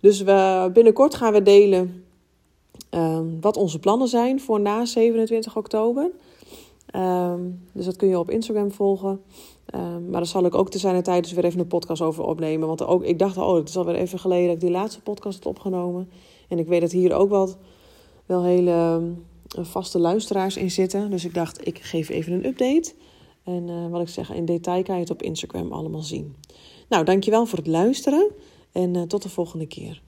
Dus 0.00 0.22
we, 0.22 0.70
binnenkort 0.72 1.14
gaan 1.14 1.32
we 1.32 1.42
delen 1.42 2.04
um, 2.96 3.40
wat 3.40 3.56
onze 3.56 3.78
plannen 3.78 4.08
zijn 4.08 4.40
voor 4.40 4.60
na 4.60 4.84
27 4.84 5.56
oktober. 5.56 6.10
Um, 6.96 7.68
dus 7.72 7.84
dat 7.84 7.96
kun 7.96 8.08
je 8.08 8.18
op 8.18 8.30
Instagram 8.30 8.72
volgen. 8.72 9.20
Um, 9.74 10.04
maar 10.04 10.20
daar 10.20 10.26
zal 10.26 10.44
ik 10.44 10.54
ook 10.54 10.70
te 10.70 10.78
zijn 10.78 11.02
tijd 11.02 11.24
dus 11.24 11.32
weer 11.32 11.44
even 11.44 11.60
een 11.60 11.66
podcast 11.66 12.02
over 12.02 12.24
opnemen. 12.24 12.68
Want 12.68 12.86
ook, 12.86 13.02
ik 13.02 13.18
dacht, 13.18 13.36
oh, 13.36 13.54
het 13.54 13.68
is 13.68 13.76
alweer 13.76 13.94
even 13.94 14.18
geleden 14.18 14.46
dat 14.46 14.54
ik 14.54 14.60
die 14.60 14.70
laatste 14.70 15.02
podcast 15.02 15.34
heb 15.34 15.46
opgenomen. 15.46 16.10
En 16.48 16.58
ik 16.58 16.66
weet 16.66 16.80
dat 16.80 16.92
hier 16.92 17.14
ook 17.14 17.30
wat, 17.30 17.58
wel 18.26 18.44
hele 18.44 19.00
vaste 19.50 19.98
luisteraars 19.98 20.56
in 20.56 20.70
zitten. 20.70 21.10
Dus 21.10 21.24
ik 21.24 21.34
dacht, 21.34 21.66
ik 21.66 21.78
geef 21.78 22.08
even 22.08 22.32
een 22.32 22.46
update. 22.46 22.94
En 23.44 23.68
uh, 23.68 23.88
wat 23.90 24.00
ik 24.00 24.08
zeg, 24.08 24.32
in 24.32 24.44
detail 24.44 24.82
kan 24.82 24.94
je 24.94 25.00
het 25.00 25.10
op 25.10 25.22
Instagram 25.22 25.72
allemaal 25.72 26.02
zien. 26.02 26.36
Nou, 26.88 27.04
dankjewel 27.04 27.46
voor 27.46 27.58
het 27.58 27.66
luisteren 27.66 28.30
en 28.72 28.94
uh, 28.94 29.02
tot 29.02 29.22
de 29.22 29.28
volgende 29.28 29.66
keer. 29.66 30.02